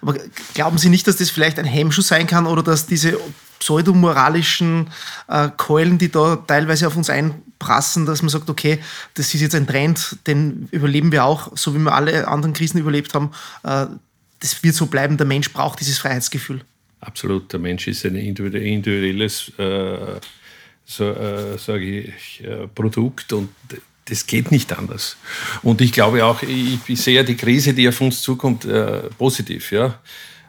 Aber 0.00 0.14
glauben 0.54 0.78
Sie 0.78 0.90
nicht, 0.90 1.06
dass 1.08 1.16
das 1.16 1.30
vielleicht 1.30 1.58
ein 1.58 1.64
Hemmschuh 1.64 2.02
sein 2.02 2.26
kann 2.26 2.46
oder 2.46 2.62
dass 2.62 2.86
diese 2.86 3.18
pseudomoralischen 3.58 4.88
äh, 5.26 5.48
Keulen, 5.56 5.98
die 5.98 6.10
da 6.10 6.36
teilweise 6.36 6.86
auf 6.86 6.96
uns 6.96 7.10
einprassen, 7.10 8.06
dass 8.06 8.22
man 8.22 8.28
sagt, 8.28 8.48
okay, 8.48 8.78
das 9.14 9.34
ist 9.34 9.40
jetzt 9.40 9.54
ein 9.54 9.66
Trend, 9.66 10.16
den 10.26 10.68
überleben 10.70 11.10
wir 11.10 11.24
auch, 11.24 11.50
so 11.56 11.74
wie 11.74 11.78
wir 11.78 11.92
alle 11.92 12.28
anderen 12.28 12.52
Krisen 12.52 12.78
überlebt 12.78 13.14
haben. 13.14 13.30
Äh, 13.64 13.86
das 14.40 14.62
wird 14.62 14.74
so 14.74 14.86
bleiben, 14.86 15.16
der 15.16 15.26
Mensch 15.26 15.52
braucht 15.52 15.80
dieses 15.80 15.98
Freiheitsgefühl. 15.98 16.60
Absolut, 17.00 17.52
der 17.52 17.60
Mensch 17.60 17.86
ist 17.86 18.04
ein 18.04 18.16
individuelles 18.16 19.52
äh, 19.58 20.20
so, 20.84 21.04
äh, 21.04 21.58
sage 21.58 22.00
ich, 22.00 22.42
äh, 22.42 22.66
Produkt 22.74 23.32
und 23.32 23.50
das 24.06 24.26
geht 24.26 24.50
nicht 24.50 24.76
anders. 24.76 25.18
Und 25.62 25.82
ich 25.82 25.92
glaube 25.92 26.24
auch, 26.24 26.42
ich, 26.42 26.78
ich 26.86 27.00
sehe 27.00 27.22
die 27.24 27.36
Krise, 27.36 27.74
die 27.74 27.86
auf 27.88 28.00
uns 28.00 28.22
zukommt, 28.22 28.64
äh, 28.64 29.02
positiv. 29.18 29.70
Ja? 29.70 30.00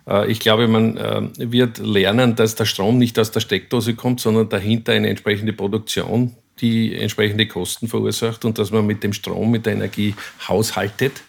Äh, 0.07 0.31
ich 0.31 0.39
glaube, 0.39 0.69
man 0.69 0.95
äh, 0.95 1.21
wird 1.37 1.79
lernen, 1.79 2.37
dass 2.37 2.55
der 2.55 2.65
Strom 2.65 2.97
nicht 2.97 3.19
aus 3.19 3.31
der 3.31 3.41
Steckdose 3.41 3.95
kommt, 3.95 4.21
sondern 4.21 4.47
dahinter 4.47 4.93
eine 4.93 5.09
entsprechende 5.09 5.51
Produktion, 5.51 6.35
die 6.61 6.95
entsprechende 6.95 7.45
Kosten 7.45 7.89
verursacht 7.89 8.45
und 8.45 8.57
dass 8.57 8.71
man 8.71 8.85
mit 8.85 9.03
dem 9.03 9.11
Strom, 9.11 9.51
mit 9.51 9.65
der 9.65 9.73
Energie 9.73 10.15
haushaltet 10.47 11.21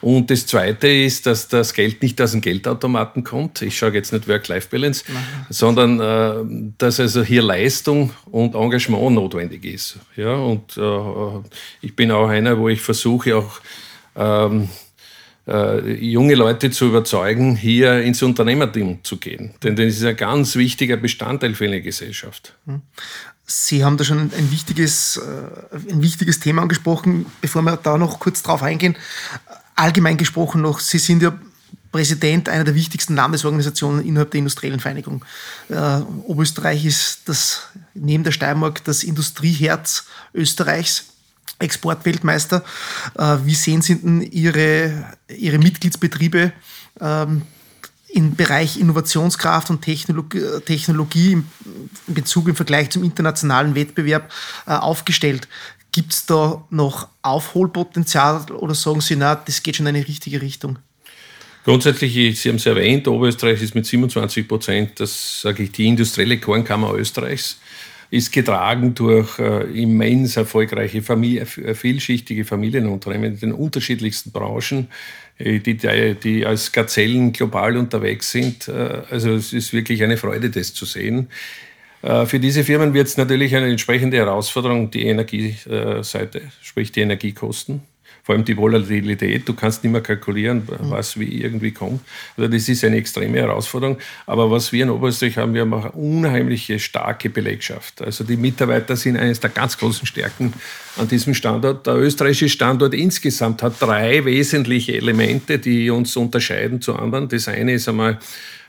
und 0.00 0.30
das 0.30 0.46
Zweite 0.46 0.88
ist, 0.88 1.26
dass 1.26 1.48
das 1.48 1.74
Geld 1.74 2.02
nicht 2.02 2.20
aus 2.20 2.32
dem 2.32 2.40
Geldautomaten 2.40 3.24
kommt. 3.24 3.62
Ich 3.62 3.78
schaue 3.78 3.92
jetzt 3.94 4.12
nicht 4.12 4.28
Work-Life-Balance, 4.28 5.04
sondern 5.50 6.00
äh, 6.00 6.72
dass 6.78 7.00
also 7.00 7.22
hier 7.22 7.42
Leistung 7.42 8.12
und 8.26 8.54
Engagement 8.54 9.14
notwendig 9.14 9.64
ist. 9.64 9.98
Ja, 10.16 10.34
und 10.34 10.76
äh, 10.76 11.48
ich 11.80 11.96
bin 11.96 12.10
auch 12.10 12.28
einer, 12.28 12.58
wo 12.58 12.68
ich 12.68 12.80
versuche 12.80 13.36
auch 13.36 13.60
ähm, 14.16 14.68
äh, 15.48 15.94
junge 15.94 16.34
Leute 16.34 16.70
zu 16.70 16.86
überzeugen, 16.86 17.56
hier 17.56 18.02
ins 18.02 18.22
Unternehmertum 18.22 19.02
zu 19.02 19.16
gehen. 19.16 19.54
Denn 19.62 19.76
das 19.76 19.86
ist 19.86 20.04
ein 20.04 20.16
ganz 20.16 20.56
wichtiger 20.56 20.96
Bestandteil 20.96 21.54
für 21.54 21.64
eine 21.64 21.80
Gesellschaft. 21.80 22.54
Hm. 22.66 22.82
Sie 23.50 23.82
haben 23.82 23.96
da 23.96 24.04
schon 24.04 24.18
ein 24.18 24.50
wichtiges, 24.50 25.16
äh, 25.16 25.90
ein 25.90 26.02
wichtiges 26.02 26.38
Thema 26.38 26.60
angesprochen. 26.60 27.24
Bevor 27.40 27.62
wir 27.62 27.78
da 27.78 27.96
noch 27.96 28.20
kurz 28.20 28.42
drauf 28.42 28.62
eingehen, 28.62 28.94
allgemein 29.78 30.16
gesprochen 30.16 30.62
noch, 30.62 30.80
Sie 30.80 30.98
sind 30.98 31.22
ja 31.22 31.38
Präsident 31.90 32.48
einer 32.48 32.64
der 32.64 32.74
wichtigsten 32.74 33.14
Landesorganisationen 33.14 34.04
innerhalb 34.04 34.30
der 34.30 34.38
industriellen 34.38 34.80
Vereinigung. 34.80 35.24
Äh, 35.68 36.00
Oberösterreich 36.24 36.84
ist 36.84 37.22
das, 37.26 37.62
neben 37.94 38.24
der 38.24 38.32
Steiermark 38.32 38.84
das 38.84 39.02
Industrieherz 39.02 40.04
Österreichs. 40.34 41.06
Exportweltmeister. 41.60 42.62
Äh, 43.16 43.38
wie 43.44 43.54
sehen 43.54 43.82
Sie 43.82 43.96
denn 43.96 44.22
Ihre, 44.22 45.16
Ihre 45.28 45.58
Mitgliedsbetriebe 45.58 46.52
ähm, 47.00 47.42
im 48.10 48.36
Bereich 48.36 48.78
Innovationskraft 48.78 49.68
und 49.70 49.82
Technologie, 49.82 50.40
Technologie 50.64 51.32
in 51.32 52.14
Bezug 52.14 52.48
im 52.48 52.54
Vergleich 52.54 52.90
zum 52.90 53.02
internationalen 53.02 53.74
Wettbewerb 53.74 54.30
äh, 54.66 54.72
aufgestellt? 54.72 55.48
Gibt 55.92 56.12
es 56.12 56.26
da 56.26 56.64
noch 56.70 57.08
Aufholpotenzial 57.22 58.50
oder 58.52 58.74
sagen 58.74 59.00
Sie, 59.00 59.16
na, 59.16 59.34
das 59.34 59.62
geht 59.62 59.76
schon 59.76 59.86
in 59.86 59.96
eine 59.96 60.06
richtige 60.06 60.40
Richtung? 60.40 60.78
Grundsätzlich, 61.64 62.40
Sie 62.40 62.48
haben 62.48 62.56
es 62.56 62.66
erwähnt, 62.66 63.06
Oberösterreich 63.08 63.62
ist 63.62 63.74
mit 63.74 63.84
27 63.84 64.48
Prozent, 64.48 65.00
das 65.00 65.42
sage 65.42 65.64
ich, 65.64 65.72
die 65.72 65.86
industrielle 65.86 66.38
Kornkammer 66.38 66.94
Österreichs, 66.94 67.58
ist 68.10 68.32
getragen 68.32 68.94
durch 68.94 69.38
äh, 69.38 69.64
immens 69.82 70.36
erfolgreiche, 70.36 71.02
Familie, 71.02 71.42
äh, 71.42 71.74
vielschichtige 71.74 72.44
Familienunternehmen 72.44 73.34
in 73.34 73.40
den 73.40 73.52
unterschiedlichsten 73.52 74.32
Branchen, 74.32 74.88
äh, 75.36 75.58
die, 75.58 75.76
die 75.76 76.46
als 76.46 76.72
Gazellen 76.72 77.32
global 77.32 77.76
unterwegs 77.76 78.30
sind. 78.30 78.68
Äh, 78.68 79.02
also 79.10 79.34
es 79.34 79.52
ist 79.52 79.74
wirklich 79.74 80.02
eine 80.02 80.16
Freude, 80.16 80.48
das 80.48 80.72
zu 80.72 80.86
sehen. 80.86 81.28
Äh, 82.02 82.26
für 82.26 82.38
diese 82.40 82.64
Firmen 82.64 82.94
wird 82.94 83.08
es 83.08 83.16
natürlich 83.16 83.54
eine 83.54 83.68
entsprechende 83.68 84.16
Herausforderung, 84.16 84.90
die 84.90 85.06
Energieseite, 85.06 86.42
sprich 86.62 86.92
die 86.92 87.00
Energiekosten. 87.00 87.82
vor 88.28 88.34
allem 88.34 88.44
die 88.44 88.58
Volatilität. 88.58 89.48
Du 89.48 89.54
kannst 89.54 89.82
nicht 89.82 89.90
mehr 89.90 90.02
kalkulieren, 90.02 90.62
was 90.80 91.18
wie 91.18 91.40
irgendwie 91.40 91.70
kommt. 91.70 92.02
Also 92.36 92.50
das 92.50 92.68
ist 92.68 92.84
eine 92.84 92.96
extreme 92.96 93.38
Herausforderung. 93.38 93.96
Aber 94.26 94.50
was 94.50 94.70
wir 94.70 94.82
in 94.82 94.90
Oberösterreich 94.90 95.38
haben, 95.38 95.54
wir 95.54 95.62
haben 95.62 95.72
auch 95.72 95.84
eine 95.84 95.92
unheimliche 95.92 96.78
starke 96.78 97.30
Belegschaft. 97.30 98.02
Also 98.02 98.24
die 98.24 98.36
Mitarbeiter 98.36 98.96
sind 98.96 99.16
eines 99.16 99.40
der 99.40 99.48
ganz 99.48 99.78
großen 99.78 100.06
Stärken 100.06 100.52
an 100.98 101.08
diesem 101.08 101.32
Standort. 101.32 101.86
Der 101.86 101.94
österreichische 101.94 102.50
Standort 102.50 102.92
insgesamt 102.92 103.62
hat 103.62 103.80
drei 103.80 104.22
wesentliche 104.26 104.92
Elemente, 104.94 105.58
die 105.58 105.88
uns 105.88 106.14
unterscheiden 106.14 106.82
zu 106.82 106.96
anderen. 106.96 107.30
Das 107.30 107.48
eine 107.48 107.72
ist 107.72 107.88
einmal 107.88 108.12
äh, 108.12 108.16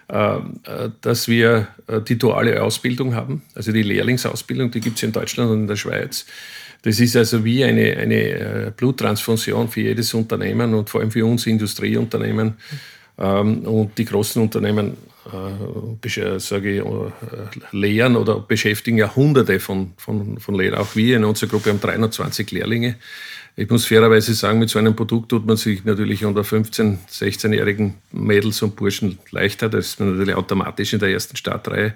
dass 0.09 1.27
wir 1.27 1.67
äh, 1.87 2.01
die 2.01 2.17
duale 2.17 2.63
Ausbildung 2.63 3.13
haben, 3.13 3.43
also 3.53 3.71
die 3.71 3.83
Lehrlingsausbildung, 3.83 4.71
die 4.71 4.79
gibt 4.79 4.97
es 4.97 5.03
in 5.03 5.11
Deutschland 5.11 5.51
und 5.51 5.61
in 5.61 5.67
der 5.67 5.75
Schweiz. 5.75 6.25
Das 6.81 6.99
ist 6.99 7.15
also 7.15 7.43
wie 7.43 7.63
eine, 7.63 7.97
eine 7.97 8.15
äh, 8.15 8.71
Bluttransfusion 8.75 9.67
für 9.67 9.81
jedes 9.81 10.13
Unternehmen 10.13 10.73
und 10.73 10.89
vor 10.89 11.01
allem 11.01 11.11
für 11.11 11.25
uns 11.25 11.45
Industrieunternehmen. 11.45 12.55
Ähm, 13.19 13.59
und 13.67 13.97
die 13.97 14.05
großen 14.05 14.41
Unternehmen 14.41 14.97
äh, 15.31 16.39
sage 16.39 16.77
ich, 16.77 16.83
lehren 17.71 18.15
oder 18.15 18.39
beschäftigen 18.39 18.97
ja 18.97 19.15
Hunderte 19.15 19.59
von, 19.59 19.93
von, 19.97 20.39
von 20.39 20.55
Lehrern. 20.55 20.79
Auch 20.79 20.95
wir 20.95 21.17
in 21.17 21.25
unserer 21.25 21.49
Gruppe 21.49 21.69
haben 21.69 21.81
320 21.81 22.49
Lehrlinge. 22.51 22.95
Ich 23.59 23.69
muss 23.69 23.85
fairerweise 23.85 24.33
sagen, 24.35 24.57
mit 24.57 24.69
so 24.69 24.79
einem 24.79 24.95
Produkt 24.95 25.27
tut 25.29 25.45
man 25.45 25.57
sich 25.57 25.83
natürlich 25.83 26.23
unter 26.23 26.43
15-, 26.43 26.97
16-jährigen 27.11 27.95
Mädels 28.13 28.61
und 28.61 28.77
Burschen 28.77 29.19
leichter. 29.31 29.67
Das 29.67 29.87
ist 29.87 29.99
man 29.99 30.11
natürlich 30.11 30.33
automatisch 30.33 30.93
in 30.93 30.99
der 30.99 31.09
ersten 31.09 31.35
Startreihe. 31.35 31.93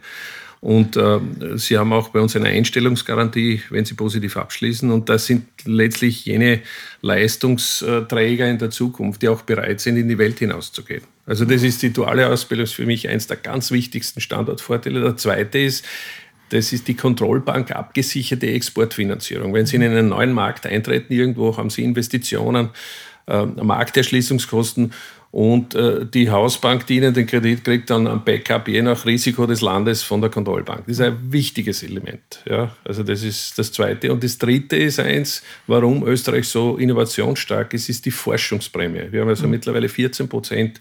Und 0.60 0.98
äh, 0.98 1.20
sie 1.56 1.78
haben 1.78 1.94
auch 1.94 2.10
bei 2.10 2.20
uns 2.20 2.36
eine 2.36 2.50
Einstellungsgarantie, 2.50 3.62
wenn 3.70 3.86
sie 3.86 3.94
positiv 3.94 4.36
abschließen. 4.36 4.92
Und 4.92 5.08
das 5.08 5.26
sind 5.26 5.46
letztlich 5.64 6.26
jene 6.26 6.60
Leistungsträger 7.02 8.50
in 8.50 8.58
der 8.58 8.70
Zukunft, 8.70 9.22
die 9.22 9.30
auch 9.30 9.44
bereit 9.44 9.80
sind, 9.80 9.96
in 9.96 10.10
die 10.10 10.18
Welt 10.18 10.40
hinauszugehen. 10.40 11.04
Also 11.26 11.46
das 11.46 11.64
ist 11.64 11.82
die 11.82 11.94
duale 11.94 12.28
Ausbildung 12.28 12.68
für 12.68 12.86
mich 12.86 13.08
eines 13.08 13.28
der 13.28 13.38
ganz 13.38 13.72
wichtigsten 13.72 14.20
Standortvorteile. 14.20 15.00
Der 15.00 15.16
zweite 15.16 15.60
ist, 15.60 15.86
das 16.54 16.72
ist 16.72 16.88
die 16.88 16.94
Kontrollbank 16.94 17.72
abgesicherte 17.72 18.48
Exportfinanzierung. 18.48 19.54
Wenn 19.54 19.66
Sie 19.66 19.76
in 19.76 19.84
einen 19.84 20.10
neuen 20.10 20.34
Markt 20.34 20.68
eintreten, 20.68 21.12
irgendwo 21.12 21.58
haben 21.58 21.72
Sie 21.72 21.84
Investitionen, 21.84 22.70
äh, 23.26 23.46
Markterschließungskosten 23.46 24.94
und 25.32 25.74
äh, 25.74 26.06
die 26.06 26.30
Hausbank, 26.30 26.86
die 26.86 26.98
Ihnen 26.98 27.12
den 27.12 27.26
Kredit 27.26 27.64
kriegt, 27.64 27.90
dann 27.90 28.06
ein 28.06 28.24
Backup 28.24 28.68
je 28.68 28.84
nach 28.84 29.04
Risiko 29.04 29.48
des 29.48 29.62
Landes 29.62 30.04
von 30.04 30.22
der 30.22 30.30
Kontrollbank. 30.30 30.84
Das 30.86 30.98
ist 30.98 31.02
ein 31.02 31.18
wichtiges 31.32 31.82
Element. 31.82 32.44
Ja? 32.48 32.76
Also 32.84 33.02
das 33.02 33.24
ist 33.24 33.58
das 33.58 33.72
Zweite. 33.72 34.12
Und 34.12 34.24
das 34.24 34.38
Dritte 34.38 34.76
ist 34.76 35.00
eins, 35.00 35.42
warum 35.66 36.06
Österreich 36.06 36.48
so 36.48 36.78
innovationsstark 36.78 37.74
ist, 37.74 37.90
ist 37.90 38.06
die 38.06 38.12
Forschungsprämie. 38.12 39.08
Wir 39.10 39.22
haben 39.22 39.30
also 39.30 39.46
mhm. 39.46 39.52
mittlerweile 39.52 39.90
14 39.90 40.30
Prozent 40.30 40.80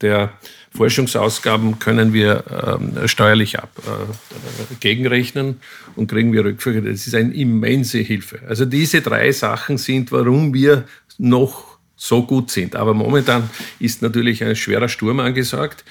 der 0.00 0.32
Forschungsausgaben 0.70 1.78
können 1.78 2.12
wir 2.12 2.44
ähm, 2.50 3.06
steuerlich 3.06 3.58
ab, 3.58 3.70
äh, 3.86 4.74
gegenrechnen 4.80 5.60
und 5.96 6.08
kriegen 6.08 6.32
wir 6.32 6.44
Rückführung. 6.44 6.84
Das 6.84 7.06
ist 7.06 7.14
eine 7.14 7.32
immense 7.32 7.98
Hilfe. 7.98 8.40
Also 8.48 8.64
diese 8.64 9.00
drei 9.00 9.30
Sachen 9.32 9.78
sind, 9.78 10.10
warum 10.10 10.52
wir 10.52 10.84
noch 11.18 11.78
so 11.96 12.24
gut 12.24 12.50
sind. 12.50 12.74
Aber 12.74 12.92
momentan 12.92 13.48
ist 13.78 14.02
natürlich 14.02 14.42
ein 14.42 14.56
schwerer 14.56 14.88
Sturm 14.88 15.20
angesagt. 15.20 15.84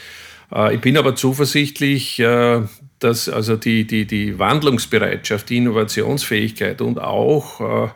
Äh, 0.53 0.75
ich 0.75 0.81
bin 0.81 0.97
aber 0.97 1.15
zuversichtlich, 1.15 2.19
äh, 2.19 2.61
dass 2.99 3.29
also 3.29 3.55
die, 3.55 3.87
die, 3.87 4.05
die 4.05 4.37
Wandlungsbereitschaft, 4.37 5.49
die 5.49 5.57
Innovationsfähigkeit 5.57 6.81
und 6.81 6.99
auch 6.99 7.91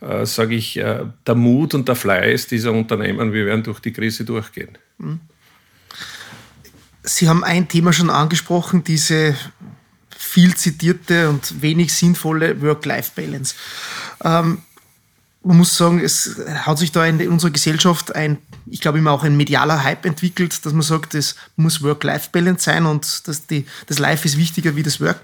äh, 0.00 0.24
sage 0.24 0.54
ich, 0.54 0.76
äh, 0.78 1.04
der 1.26 1.34
Mut 1.34 1.74
und 1.74 1.86
der 1.88 1.94
Fleiß 1.94 2.46
dieser 2.46 2.72
Unternehmen, 2.72 3.32
wir 3.32 3.46
werden 3.46 3.62
durch 3.62 3.80
die 3.80 3.92
Krise 3.92 4.24
durchgehen. 4.24 4.78
Mhm. 4.98 5.20
Sie 7.02 7.28
haben 7.28 7.44
ein 7.44 7.68
Thema 7.68 7.92
schon 7.92 8.10
angesprochen, 8.10 8.84
diese 8.84 9.36
viel 10.16 10.54
zitierte 10.54 11.28
und 11.30 11.62
wenig 11.62 11.94
sinnvolle 11.94 12.60
Work-Life-Balance. 12.60 13.54
Ähm, 14.22 14.62
man 15.42 15.56
muss 15.56 15.74
sagen, 15.74 16.00
es 16.00 16.38
hat 16.46 16.78
sich 16.78 16.92
da 16.92 17.06
in 17.06 17.26
unserer 17.30 17.50
Gesellschaft 17.50 18.14
ein, 18.14 18.36
ich 18.66 18.82
glaube 18.82 18.98
immer 18.98 19.12
auch 19.12 19.24
ein 19.24 19.36
medialer 19.36 19.82
Hype 19.82 20.04
entwickelt, 20.04 20.64
dass 20.66 20.74
man 20.74 20.82
sagt, 20.82 21.14
es 21.14 21.36
muss 21.56 21.82
Work-Life-Balance 21.82 22.64
sein 22.64 22.84
und 22.84 23.26
dass 23.26 23.46
die, 23.46 23.64
das 23.86 23.98
Life 23.98 24.28
ist 24.28 24.36
wichtiger 24.36 24.76
wie 24.76 24.82
das 24.82 25.00
Work. 25.00 25.20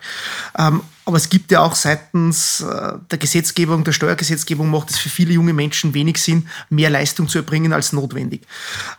Ähm, 0.57 0.81
aber 1.07 1.19
es 1.19 1.29
gibt 1.29 1.53
ja 1.53 1.61
auch 1.61 1.77
seitens 1.77 2.63
äh, 2.63 2.95
der 3.11 3.19
Gesetzgebung, 3.19 3.85
der 3.85 3.93
Steuergesetzgebung 3.93 4.69
macht 4.69 4.91
es 4.91 4.99
für 4.99 5.09
viele 5.09 5.35
junge 5.35 5.53
Menschen 5.53 5.95
wenig 5.95 6.21
Sinn, 6.21 6.49
mehr 6.69 6.91
Leistung 6.91 7.29
zu 7.29 7.39
erbringen 7.39 7.73
als 7.73 7.93
notwendig. 7.93 8.43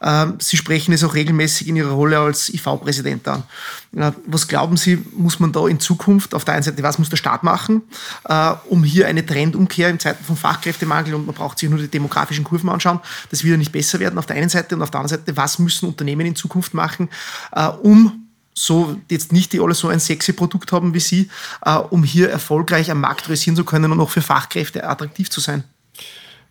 Ähm, 0.02 0.36
Sie 0.40 0.56
sprechen 0.56 0.94
es 0.94 1.04
auch 1.04 1.14
regelmäßig 1.14 1.68
in 1.68 1.76
Ihrer 1.76 1.92
Rolle 1.92 2.18
als 2.20 2.48
IV-Präsident 2.48 3.28
an. 3.28 3.44
Was 4.26 4.48
glauben 4.48 4.78
Sie, 4.78 5.04
muss 5.18 5.42
man 5.42 5.52
da 5.52 5.68
in 5.68 5.82
Zukunft 5.82 6.34
auf 6.34 6.46
der 6.46 6.54
einen 6.54 6.64
Seite, 6.64 6.82
was 6.82 6.98
muss 6.98 7.10
der 7.10 7.18
Staat 7.18 7.44
machen, 7.44 7.82
äh, 8.24 8.54
um 8.70 8.86
hier 8.86 9.08
eine 9.08 9.26
Trendumkehr 9.26 9.90
in 9.90 10.00
Zeiten 10.00 10.24
von 10.24 10.38
Fachkräftemangel 10.38 11.14
und 11.14 11.26
man 11.26 11.36
braucht 11.36 11.60
sich 11.60 11.70
nur 11.70 11.80
die 11.80 11.90
demografischen 11.90 12.46
Kurven 12.46 12.70
anschauen, 12.70 13.02
dass 13.32 13.44
wir 13.44 13.58
nicht 13.58 13.74
besser 13.74 14.00
werden 14.00 14.18
auf 14.18 14.26
der 14.26 14.38
einen 14.38 14.50
Seite 14.50 14.76
und 14.76 14.82
auf 14.82 14.92
der 14.92 15.02
anderen 15.02 15.20
Seite, 15.20 15.36
was 15.36 15.60
müssen 15.60 15.90
Unternehmen 15.90 16.26
in 16.26 16.38
Zukunft 16.38 16.74
machen, 16.74 17.10
äh, 17.52 17.68
um 17.68 18.17
so 18.58 18.98
jetzt 19.10 19.32
nicht 19.32 19.54
die 19.54 19.60
alle 19.60 19.74
so 19.74 19.88
ein 19.88 20.00
sexy 20.00 20.34
Produkt 20.34 20.72
haben 20.72 20.94
wie 20.94 21.00
Sie, 21.00 21.30
äh, 21.64 21.76
um 21.76 22.04
hier 22.04 22.30
erfolgreich 22.30 22.90
am 22.90 23.02
Markt 23.02 23.28
realisieren 23.28 23.56
zu 23.56 23.64
können 23.64 23.92
und 23.92 24.00
auch 24.00 24.10
für 24.10 24.22
Fachkräfte 24.22 24.84
attraktiv 24.84 25.30
zu 25.30 25.40
sein? 25.40 25.64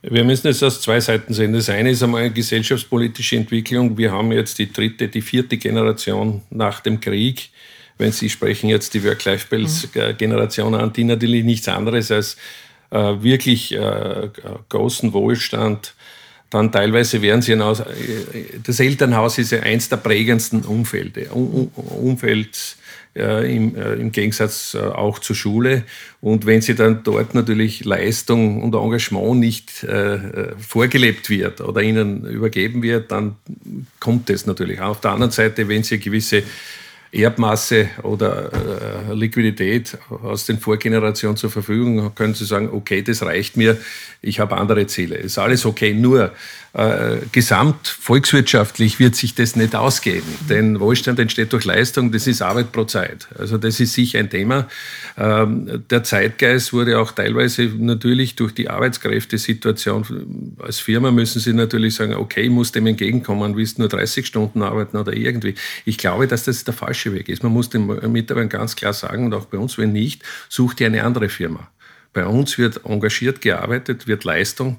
Wir 0.02 0.22
müssen 0.22 0.46
es 0.46 0.62
aus 0.62 0.80
zwei 0.80 1.00
Seiten 1.00 1.34
sehen. 1.34 1.52
Das 1.52 1.68
eine 1.68 1.90
ist 1.90 2.02
einmal 2.02 2.22
eine 2.22 2.30
gesellschaftspolitische 2.32 3.36
Entwicklung. 3.36 3.98
Wir 3.98 4.12
haben 4.12 4.30
jetzt 4.30 4.58
die 4.58 4.72
dritte, 4.72 5.08
die 5.08 5.22
vierte 5.22 5.56
Generation 5.56 6.42
nach 6.50 6.80
dem 6.80 7.00
Krieg. 7.00 7.50
Wenn 7.98 8.12
Sie 8.12 8.30
sprechen 8.30 8.68
jetzt 8.68 8.94
die 8.94 9.02
Work-Life-Balance-Generation 9.02 10.74
an, 10.74 10.92
die 10.92 11.02
natürlich 11.02 11.44
nichts 11.44 11.66
anderes 11.66 12.12
als 12.12 12.36
äh, 12.90 12.98
wirklich 13.20 13.72
äh, 13.72 14.28
großen 14.68 15.12
Wohlstand, 15.12 15.94
dann 16.56 16.72
teilweise 16.72 17.22
werden 17.22 17.42
sie 17.42 17.52
hinaus. 17.52 17.82
Das 18.64 18.80
Elternhaus 18.80 19.38
ist 19.38 19.52
ja 19.52 19.60
eins 19.60 19.88
der 19.88 19.98
prägendsten 19.98 20.62
Umfelde, 20.62 21.28
Umfeld 21.30 22.76
äh, 23.16 23.56
im, 23.56 23.74
äh, 23.76 23.94
im, 23.94 24.12
Gegensatz 24.12 24.74
äh, 24.74 24.78
auch 24.78 25.18
zur 25.18 25.34
Schule. 25.34 25.84
Und 26.20 26.44
wenn 26.44 26.60
sie 26.60 26.74
dann 26.74 27.02
dort 27.02 27.34
natürlich 27.34 27.84
Leistung 27.84 28.62
und 28.62 28.74
Engagement 28.74 29.40
nicht 29.40 29.84
äh, 29.84 30.54
vorgelebt 30.58 31.30
wird 31.30 31.60
oder 31.60 31.82
ihnen 31.82 32.26
übergeben 32.26 32.82
wird, 32.82 33.10
dann 33.10 33.36
kommt 34.00 34.28
es 34.28 34.46
natürlich. 34.46 34.80
Auf 34.80 35.00
der 35.00 35.12
anderen 35.12 35.32
Seite, 35.32 35.68
wenn 35.68 35.82
sie 35.82 35.98
gewisse 35.98 36.42
Erbmasse 37.16 37.88
oder 38.02 38.50
äh, 38.52 39.14
Liquidität 39.14 39.96
aus 40.22 40.46
den 40.46 40.58
Vorgenerationen 40.58 41.36
zur 41.36 41.50
Verfügung 41.50 42.14
können 42.14 42.34
Sie 42.34 42.44
sagen, 42.44 42.68
okay, 42.72 43.02
das 43.02 43.22
reicht 43.22 43.56
mir, 43.56 43.76
ich 44.22 44.40
habe 44.40 44.56
andere 44.56 44.86
Ziele. 44.86 45.16
Ist 45.16 45.38
alles 45.38 45.64
okay, 45.64 45.94
nur 45.94 46.32
äh, 46.76 47.20
gesamt 47.32 47.88
volkswirtschaftlich 47.88 48.98
wird 48.98 49.16
sich 49.16 49.34
das 49.34 49.56
nicht 49.56 49.74
ausgehen, 49.74 50.22
denn 50.50 50.78
Wohlstand 50.78 51.18
entsteht 51.18 51.52
durch 51.54 51.64
Leistung, 51.64 52.12
das 52.12 52.26
ist 52.26 52.42
Arbeit 52.42 52.70
pro 52.70 52.84
Zeit. 52.84 53.28
Also 53.38 53.56
das 53.56 53.80
ist 53.80 53.94
sicher 53.94 54.18
ein 54.18 54.28
Thema. 54.28 54.68
Ähm, 55.16 55.84
der 55.88 56.02
Zeitgeist 56.04 56.74
wurde 56.74 56.98
auch 56.98 57.12
teilweise 57.12 57.62
natürlich 57.78 58.36
durch 58.36 58.52
die 58.52 58.68
Arbeitskräftesituation 58.68 60.54
als 60.58 60.78
Firma 60.78 61.10
müssen 61.10 61.40
Sie 61.40 61.54
natürlich 61.54 61.94
sagen, 61.94 62.14
okay, 62.14 62.42
ich 62.42 62.50
muss 62.50 62.72
dem 62.72 62.86
entgegenkommen, 62.86 63.56
willst 63.56 63.78
nur 63.78 63.88
30 63.88 64.26
Stunden 64.26 64.62
arbeiten 64.62 64.98
oder 64.98 65.14
irgendwie. 65.14 65.54
Ich 65.86 65.96
glaube, 65.96 66.26
dass 66.26 66.44
das 66.44 66.64
der 66.64 66.74
falsche 66.74 67.14
Weg 67.14 67.30
ist. 67.30 67.42
Man 67.42 67.52
muss 67.52 67.70
den 67.70 67.86
Mitarbeitern 67.86 68.50
ganz 68.50 68.76
klar 68.76 68.92
sagen 68.92 69.24
und 69.24 69.34
auch 69.34 69.46
bei 69.46 69.56
uns, 69.56 69.78
wenn 69.78 69.92
nicht, 69.92 70.22
sucht 70.50 70.80
ihr 70.80 70.88
eine 70.88 71.04
andere 71.04 71.30
Firma. 71.30 71.70
Bei 72.12 72.26
uns 72.26 72.56
wird 72.56 72.80
engagiert 72.86 73.42
gearbeitet, 73.42 74.06
wird 74.06 74.24
Leistung 74.24 74.78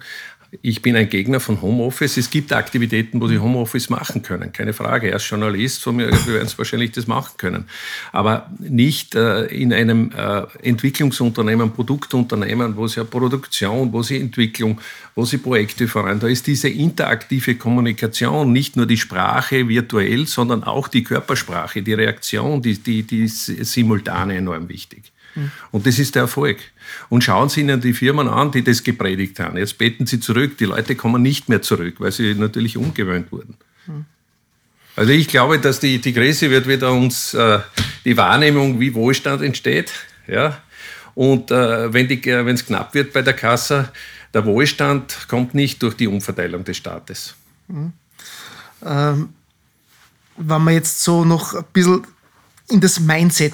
ich 0.62 0.82
bin 0.82 0.96
ein 0.96 1.10
Gegner 1.10 1.40
von 1.40 1.62
Homeoffice. 1.62 2.18
Es 2.18 2.30
gibt 2.30 2.54
Aktivitäten, 2.54 3.20
wo 3.20 3.28
Sie 3.28 3.38
Homeoffice 3.38 3.90
machen 3.90 4.22
können, 4.22 4.54
keine 4.54 4.72
Frage. 4.72 5.12
Als 5.12 5.30
Journalist 5.30 5.84
von 5.84 5.98
mir, 5.98 6.08
werden 6.10 6.46
es 6.46 6.58
wahrscheinlich 6.58 6.92
das 6.92 7.06
machen 7.06 7.34
können. 7.38 7.66
Aber 8.14 8.50
nicht 8.60 9.14
äh, 9.16 9.46
in 9.46 9.74
einem 9.74 10.12
äh, 10.16 10.44
Entwicklungsunternehmen, 10.64 11.72
Produktunternehmen, 11.72 12.78
wo 12.78 12.88
Sie 12.88 12.98
ja 12.98 13.04
Produktion, 13.04 13.92
wo 13.92 14.02
Sie 14.04 14.20
Entwicklung, 14.20 14.80
wo 15.16 15.26
Sie 15.26 15.38
Projekte 15.38 15.88
voran. 15.88 16.20
Da 16.20 16.28
ist 16.28 16.48
diese 16.48 16.70
interaktive 16.70 17.56
Kommunikation, 17.56 18.54
nicht 18.54 18.78
nur 18.78 18.86
die 18.86 18.98
Sprache 18.98 19.68
virtuell, 19.68 20.28
sondern 20.28 20.64
auch 20.64 20.88
die 20.88 21.04
Körpersprache, 21.04 21.82
die 21.82 21.94
Reaktion, 21.94 22.62
die, 22.62 22.78
die, 22.78 23.04
die 23.04 23.28
simultane 23.28 24.38
enorm 24.38 24.70
wichtig. 24.70 25.12
Und 25.72 25.86
das 25.86 26.00
ist 26.00 26.16
der 26.16 26.24
Erfolg. 26.24 26.58
Und 27.10 27.24
schauen 27.24 27.50
Sie 27.50 27.62
Ihnen 27.62 27.82
die 27.82 27.94
Firmen 27.94 28.28
an, 28.28 28.52
die 28.52 28.64
das 28.64 28.84
gepredigt 28.84 29.40
haben. 29.40 29.58
Jetzt 29.58 29.78
beten 29.78 30.06
Sie 30.06 30.20
zurück, 30.20 30.58
die 30.58 30.66
Leute 30.66 30.96
kommen 30.96 31.22
nicht 31.22 31.50
mehr 31.50 31.62
zurück, 31.62 31.96
weil 32.00 32.12
sie 32.12 32.34
natürlich 32.34 32.78
umgewöhnt 32.78 33.32
wurden. 33.32 33.56
Also 34.96 35.12
ich 35.12 35.28
glaube, 35.28 35.60
dass 35.60 35.80
die, 35.80 36.00
die 36.00 36.12
Krise 36.12 36.50
wird 36.50 36.68
wieder 36.68 36.92
uns 36.92 37.34
äh, 37.36 37.60
die 38.04 38.18
Wahrnehmung, 38.18 38.80
wie 38.80 38.96
Wohlstand 38.96 39.44
entsteht, 39.44 39.92
ja, 40.28 40.60
und 41.14 41.52
äh, 41.52 41.94
wenn 41.94 42.56
es 42.56 42.66
knapp 42.66 42.94
wird 42.94 43.14
bei 43.14 43.22
der 43.22 43.34
Kasse, 43.34 43.92
der 44.34 44.46
Wohlstand 44.46 45.28
kommt 45.28 45.54
nicht 45.56 45.82
durch 45.82 45.96
die 45.96 46.08
Umverteilung 46.08 46.64
des 46.64 46.78
Staates. 46.78 47.36
Mhm. 47.68 47.94
Ähm, 48.86 49.30
wenn 50.38 50.62
man 50.62 50.74
jetzt 50.74 51.02
so 51.02 51.26
noch 51.26 51.56
ein 51.56 51.64
bisschen 51.74 52.06
in 52.70 52.82
das 52.82 53.00
Mindset 53.00 53.54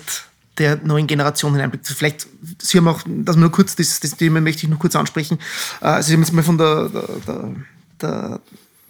der 0.57 0.77
neuen 0.77 1.07
Generation 1.07 1.53
hineinblickt. 1.53 1.87
Vielleicht, 1.87 2.27
Sie 2.59 2.77
haben 2.77 2.87
auch, 2.87 3.01
dass 3.05 3.35
wir 3.35 3.41
nur 3.41 3.51
kurz, 3.51 3.75
das, 3.75 3.99
das 3.99 4.15
Thema 4.15 4.41
möchte 4.41 4.63
ich 4.63 4.69
nur 4.69 4.79
kurz 4.79 4.95
ansprechen. 4.95 5.39
Äh, 5.81 6.01
Sie 6.01 6.13
haben 6.13 6.21
jetzt 6.21 6.33
mal 6.33 6.43
von 6.43 6.57
der, 6.57 6.89
der, 6.89 7.55
der, 8.01 8.39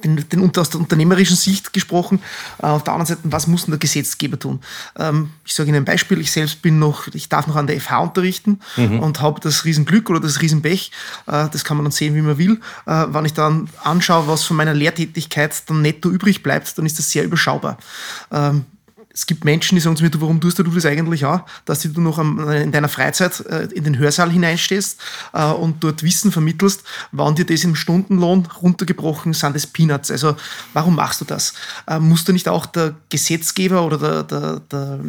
den, 0.03 0.27
den, 0.29 0.57
aus 0.57 0.69
der 0.69 0.81
unternehmerischen 0.81 1.37
Sicht 1.37 1.71
gesprochen. 1.71 2.21
Äh, 2.61 2.65
auf 2.65 2.83
der 2.83 2.93
anderen 2.93 3.15
Seite, 3.15 3.21
was 3.23 3.47
muss 3.47 3.65
denn 3.65 3.71
der 3.71 3.79
Gesetzgeber 3.79 4.37
tun? 4.37 4.59
Ähm, 4.97 5.29
ich 5.45 5.53
sage 5.53 5.69
Ihnen 5.69 5.77
ein 5.77 5.85
Beispiel. 5.85 6.19
Ich 6.19 6.31
selbst 6.31 6.61
bin 6.61 6.79
noch, 6.79 7.07
ich 7.13 7.29
darf 7.29 7.47
noch 7.47 7.55
an 7.55 7.67
der 7.67 7.79
FH 7.79 7.99
unterrichten 7.99 8.59
mhm. 8.75 8.99
und 8.99 9.21
habe 9.21 9.39
das 9.39 9.63
Riesenglück 9.63 10.09
oder 10.09 10.19
das 10.19 10.41
Riesenpech. 10.41 10.91
Äh, 11.27 11.47
das 11.49 11.63
kann 11.63 11.77
man 11.77 11.85
dann 11.85 11.91
sehen, 11.91 12.15
wie 12.15 12.21
man 12.21 12.37
will. 12.37 12.59
Äh, 12.85 13.05
wenn 13.09 13.25
ich 13.25 13.33
dann 13.33 13.69
anschaue, 13.83 14.27
was 14.27 14.43
von 14.43 14.57
meiner 14.57 14.73
Lehrtätigkeit 14.73 15.63
dann 15.67 15.81
netto 15.81 16.09
übrig 16.09 16.43
bleibt, 16.43 16.77
dann 16.77 16.85
ist 16.85 16.99
das 16.99 17.09
sehr 17.09 17.23
überschaubar. 17.23 17.77
Ähm, 18.31 18.65
es 19.13 19.27
gibt 19.27 19.45
Menschen, 19.45 19.75
die 19.75 19.81
sagen 19.81 19.95
zu 19.95 20.03
mir, 20.03 20.09
du, 20.09 20.19
warum 20.21 20.41
tust 20.41 20.57
du 20.57 20.63
das 20.63 20.85
eigentlich 20.85 21.23
auch, 21.25 21.41
dass 21.65 21.81
du 21.81 22.01
noch 22.01 22.17
in 22.17 22.71
deiner 22.71 22.89
Freizeit 22.89 23.39
äh, 23.45 23.65
in 23.65 23.83
den 23.83 23.97
Hörsaal 23.97 24.31
hineinstehst 24.31 24.99
äh, 25.33 25.45
und 25.45 25.83
dort 25.83 26.01
Wissen 26.01 26.31
vermittelst, 26.31 26.83
wann 27.11 27.35
dir 27.35 27.45
das 27.45 27.63
im 27.63 27.75
Stundenlohn 27.75 28.47
runtergebrochen 28.61 29.33
sind, 29.33 29.55
das 29.55 29.67
Peanuts. 29.67 30.09
Also 30.09 30.35
warum 30.73 30.95
machst 30.95 31.21
du 31.21 31.25
das? 31.25 31.53
Äh, 31.87 31.99
muss 31.99 32.23
da 32.23 32.33
nicht 32.33 32.49
auch 32.49 32.65
der 32.65 32.95
Gesetzgeber 33.09 33.85
oder 33.85 33.97
der, 33.97 34.23
der, 34.23 34.59
der 34.71 34.99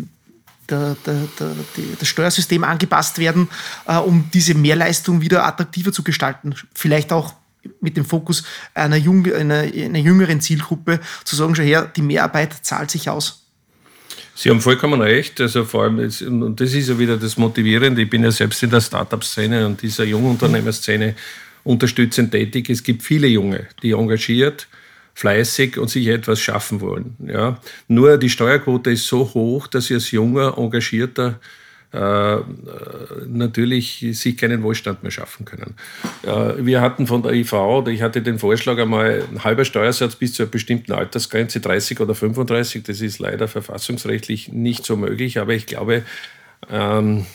der, 0.71 0.97
der, 1.05 1.29
der, 1.39 1.55
das 1.99 2.09
Steuersystem 2.09 2.65
angepasst 2.65 3.19
werden, 3.19 3.49
äh, 3.87 3.99
um 3.99 4.31
diese 4.33 4.55
Mehrleistung 4.55 5.21
wieder 5.21 5.47
attraktiver 5.47 5.93
zu 5.93 6.03
gestalten. 6.03 6.55
Vielleicht 6.73 7.13
auch 7.13 7.35
mit 7.81 7.99
dem 7.99 8.07
Fokus 8.07 8.45
einer, 8.73 8.97
jung, 8.97 9.27
einer, 9.27 9.61
einer 9.61 9.99
jüngeren 9.99 10.41
Zielgruppe 10.41 11.01
zu 11.25 11.37
sagen, 11.37 11.55
schon 11.55 11.67
her, 11.67 11.91
die 11.95 12.01
Mehrarbeit 12.01 12.55
zahlt 12.63 12.91
sich 12.91 13.11
aus. 13.11 13.44
Sie 14.35 14.51
haben 14.51 14.61
vollkommen 14.61 15.01
recht. 15.01 15.41
Also 15.41 15.65
vor 15.65 15.85
allem, 15.85 16.01
jetzt, 16.01 16.23
und 16.23 16.61
das 16.61 16.75
ist 16.75 16.89
ja 16.89 16.99
wieder 16.99 17.17
das 17.17 17.37
Motivierende. 17.37 18.03
Ich 18.03 18.11
bin 18.11 18.25
ja 18.25 18.31
selbst 18.31 18.63
in 18.63 18.71
der 18.71 18.81
Startup-Szene 18.81 19.67
und 19.67 19.81
dieser 19.81 20.05
Jungunternehmerszene 20.05 21.15
unterstützend 21.63 22.33
tätig. 22.33 22.69
Es 22.69 22.83
gibt 22.83 23.03
viele 23.03 23.27
Junge, 23.27 23.69
die 23.83 23.93
engagiert, 23.93 24.67
fleißig 25.15 25.79
und 25.79 25.89
sich 25.89 26.09
etwas 26.09 26.41
schaffen 26.41 26.81
wollen. 26.81 27.17
Ja. 27.27 27.61
Nur 27.89 28.19
die 28.19 28.31
Steuerquote 28.31 28.91
ist 28.91 29.07
so 29.07 29.33
hoch, 29.35 29.69
dass 29.69 29.87
ich 29.87 29.95
als 29.95 30.11
junger, 30.11 30.59
engagierter 30.59 31.39
natürlich 33.27 34.05
sich 34.13 34.37
keinen 34.37 34.63
Wohlstand 34.63 35.03
mehr 35.03 35.13
schaffen 35.13 35.45
können. 35.45 35.75
Äh, 36.23 36.65
wir 36.65 36.81
hatten 36.81 37.07
von 37.07 37.23
der 37.23 37.33
IV, 37.33 37.53
ich 37.89 38.03
hatte 38.03 38.21
den 38.23 38.39
Vorschlag 38.39 38.79
einmal, 38.79 39.25
ein 39.31 39.45
halber 39.45 39.65
Steuersatz 39.65 40.17
bis 40.17 40.35
zu 40.35 40.43
einer 40.43 40.51
bestimmten 40.51 40.93
Altersgrenze, 40.93 41.61
30 41.61 42.01
oder 42.01 42.15
35, 42.15 42.83
das 42.83 43.01
ist 43.01 43.21
leider 43.21 43.47
verfassungsrechtlich 43.47 44.49
nicht 44.49 44.85
so 44.85 44.97
möglich, 44.97 45.39
aber 45.39 45.55
ich 45.55 45.67
glaube, 45.67 46.03
ähm, 46.71 47.27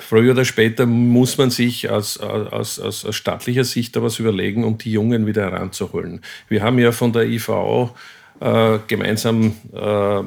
früher 0.00 0.32
oder 0.32 0.44
später 0.44 0.86
muss 0.86 1.36
man 1.36 1.50
sich 1.50 1.90
aus, 1.90 2.18
aus, 2.18 2.78
aus, 2.78 3.04
aus 3.04 3.14
staatlicher 3.14 3.64
Sicht 3.64 3.94
da 3.96 4.02
was 4.02 4.18
überlegen, 4.18 4.64
um 4.64 4.78
die 4.78 4.92
Jungen 4.92 5.26
wieder 5.26 5.42
heranzuholen. 5.42 6.20
Wir 6.48 6.62
haben 6.62 6.78
ja 6.78 6.92
von 6.92 7.12
der 7.12 7.24
IV 7.24 7.48
äh, 8.40 8.78
gemeinsam 8.86 9.54
äh, 9.72 10.20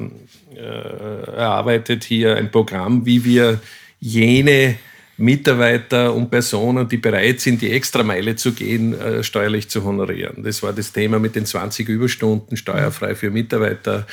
äh, 0.58 1.36
erarbeitet 1.36 2.04
hier 2.04 2.36
ein 2.36 2.50
Programm, 2.50 3.06
wie 3.06 3.24
wir 3.24 3.60
jene 4.00 4.76
Mitarbeiter 5.18 6.14
und 6.14 6.30
Personen, 6.30 6.88
die 6.88 6.96
bereit 6.96 7.40
sind, 7.40 7.60
die 7.60 7.72
Extrameile 7.72 8.36
zu 8.36 8.52
gehen, 8.52 8.98
äh, 8.98 9.22
steuerlich 9.24 9.68
zu 9.68 9.82
honorieren. 9.82 10.44
Das 10.44 10.62
war 10.62 10.72
das 10.72 10.92
Thema 10.92 11.18
mit 11.18 11.34
den 11.34 11.44
20 11.44 11.88
Überstunden 11.88 12.56
steuerfrei 12.56 13.16
für 13.16 13.30
Mitarbeiter. 13.30 14.06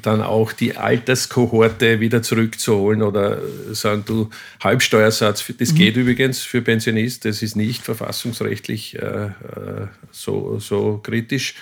Dann 0.00 0.22
auch 0.22 0.52
die 0.52 0.76
Alterskohorte 0.76 1.98
wieder 2.00 2.22
zurückzuholen 2.22 3.02
oder 3.02 3.40
sagen, 3.72 4.04
du, 4.06 4.30
Halbsteuersatz, 4.60 5.44
das 5.58 5.72
mhm. 5.72 5.76
geht 5.76 5.96
übrigens 5.96 6.42
für 6.42 6.62
Pensionist, 6.62 7.24
das 7.24 7.42
ist 7.42 7.56
nicht 7.56 7.82
verfassungsrechtlich 7.82 8.96
äh, 8.96 9.30
so, 10.12 10.58
so 10.60 11.00
kritisch. 11.02 11.54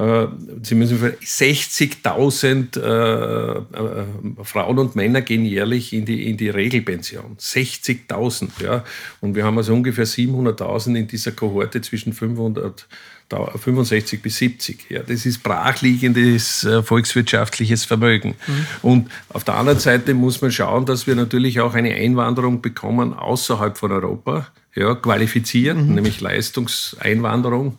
Äh, 0.00 0.28
Sie 0.62 0.74
müssen 0.74 0.98
60.000 0.98 2.80
äh, 2.80 3.58
äh, 3.58 4.44
Frauen 4.44 4.78
und 4.78 4.96
Männer 4.96 5.20
gehen 5.20 5.44
jährlich 5.44 5.92
in 5.92 6.06
die, 6.06 6.28
in 6.28 6.38
die 6.38 6.48
Regelpension. 6.48 7.36
60.000, 7.38 8.48
ja. 8.62 8.84
Und 9.20 9.34
wir 9.34 9.44
haben 9.44 9.58
also 9.58 9.74
ungefähr 9.74 10.06
700.000 10.06 10.96
in 10.96 11.06
dieser 11.06 11.32
Kohorte 11.32 11.82
zwischen 11.82 12.12
500 12.12 12.86
65 13.30 14.22
bis 14.22 14.38
70. 14.38 14.86
Ja, 14.88 15.04
das 15.04 15.24
ist 15.24 15.44
brachliegendes 15.44 16.64
äh, 16.64 16.82
volkswirtschaftliches 16.82 17.84
Vermögen. 17.84 18.34
Mhm. 18.44 18.66
Und 18.82 19.10
auf 19.28 19.44
der 19.44 19.54
anderen 19.54 19.78
Seite 19.78 20.14
muss 20.14 20.42
man 20.42 20.50
schauen, 20.50 20.84
dass 20.84 21.06
wir 21.06 21.14
natürlich 21.14 21.60
auch 21.60 21.74
eine 21.74 21.94
Einwanderung 21.94 22.60
bekommen 22.60 23.14
außerhalb 23.14 23.78
von 23.78 23.92
Europa, 23.92 24.48
ja, 24.74 24.96
qualifizieren, 24.96 25.86
mhm. 25.86 25.94
nämlich 25.94 26.20
Leistungseinwanderung. 26.20 27.78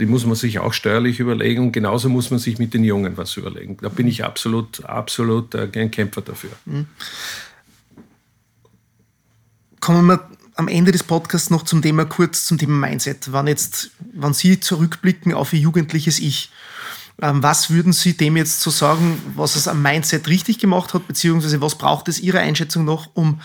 Die 0.00 0.06
muss 0.06 0.24
man 0.24 0.34
sich 0.34 0.58
auch 0.58 0.72
steuerlich 0.72 1.20
überlegen 1.20 1.62
und 1.66 1.72
genauso 1.72 2.08
muss 2.08 2.30
man 2.30 2.40
sich 2.40 2.58
mit 2.58 2.72
den 2.74 2.84
Jungen 2.84 3.16
was 3.16 3.36
überlegen. 3.36 3.76
Da 3.80 3.90
bin 3.90 4.08
ich 4.08 4.24
absolut, 4.24 4.84
absolut 4.84 5.54
äh, 5.54 5.68
ein 5.74 5.90
Kämpfer 5.90 6.22
dafür. 6.22 6.50
Mhm. 6.64 6.86
Kommen 9.80 10.06
wir 10.06 10.28
am 10.56 10.68
Ende 10.68 10.92
des 10.92 11.02
Podcasts 11.02 11.50
noch 11.50 11.64
zum 11.64 11.82
Thema 11.82 12.04
kurz 12.04 12.46
zum 12.46 12.58
Thema 12.58 12.88
Mindset. 12.88 13.32
Wann 13.32 13.46
jetzt, 13.46 13.90
wann 14.14 14.34
Sie 14.34 14.58
zurückblicken 14.58 15.34
auf 15.34 15.52
Ihr 15.52 15.60
jugendliches 15.60 16.18
Ich, 16.18 16.50
ähm, 17.20 17.42
was 17.42 17.70
würden 17.70 17.92
Sie 17.92 18.16
dem 18.16 18.36
jetzt 18.36 18.60
so 18.60 18.70
sagen, 18.70 19.20
was 19.36 19.56
es 19.56 19.68
am 19.68 19.82
Mindset 19.82 20.28
richtig 20.28 20.58
gemacht 20.58 20.94
hat, 20.94 21.06
beziehungsweise 21.06 21.60
was 21.60 21.76
braucht 21.76 22.08
es 22.08 22.20
Ihrer 22.20 22.40
Einschätzung 22.40 22.84
noch, 22.84 23.10
um 23.14 23.40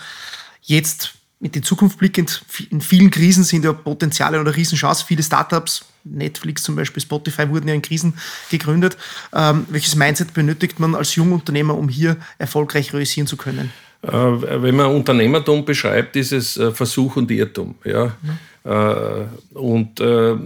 jetzt 0.62 1.14
mit 1.38 1.54
in 1.54 1.62
Zukunft 1.62 1.98
blickend, 1.98 2.42
in 2.70 2.80
vielen 2.80 3.10
Krisen 3.10 3.44
sind 3.44 3.64
ja 3.64 3.72
Potenziale 3.72 4.40
oder 4.40 4.56
Riesenchance. 4.56 5.04
Viele 5.06 5.22
Startups, 5.22 5.84
Netflix 6.10 6.62
zum 6.62 6.76
Beispiel, 6.76 7.02
Spotify 7.02 7.48
wurden 7.48 7.68
ja 7.68 7.74
in 7.74 7.82
Krisen 7.82 8.14
gegründet. 8.50 8.96
Ähm, 9.34 9.66
welches 9.68 9.96
Mindset 9.96 10.34
benötigt 10.34 10.80
man 10.80 10.94
als 10.94 11.14
Jungunternehmer, 11.14 11.76
um 11.76 11.88
hier 11.88 12.16
erfolgreich 12.38 12.92
realisieren 12.92 13.26
zu 13.26 13.36
können? 13.36 13.72
Äh, 14.02 14.10
wenn 14.10 14.76
man 14.76 14.86
Unternehmertum 14.86 15.64
beschreibt, 15.64 16.16
ist 16.16 16.32
es 16.32 16.56
äh, 16.56 16.70
Versuch 16.70 17.16
und 17.16 17.30
Irrtum. 17.30 17.74
Ja? 17.84 18.16
Mhm. 18.22 18.70
Äh, 18.70 19.58
und 19.58 20.00
äh, 20.00 20.36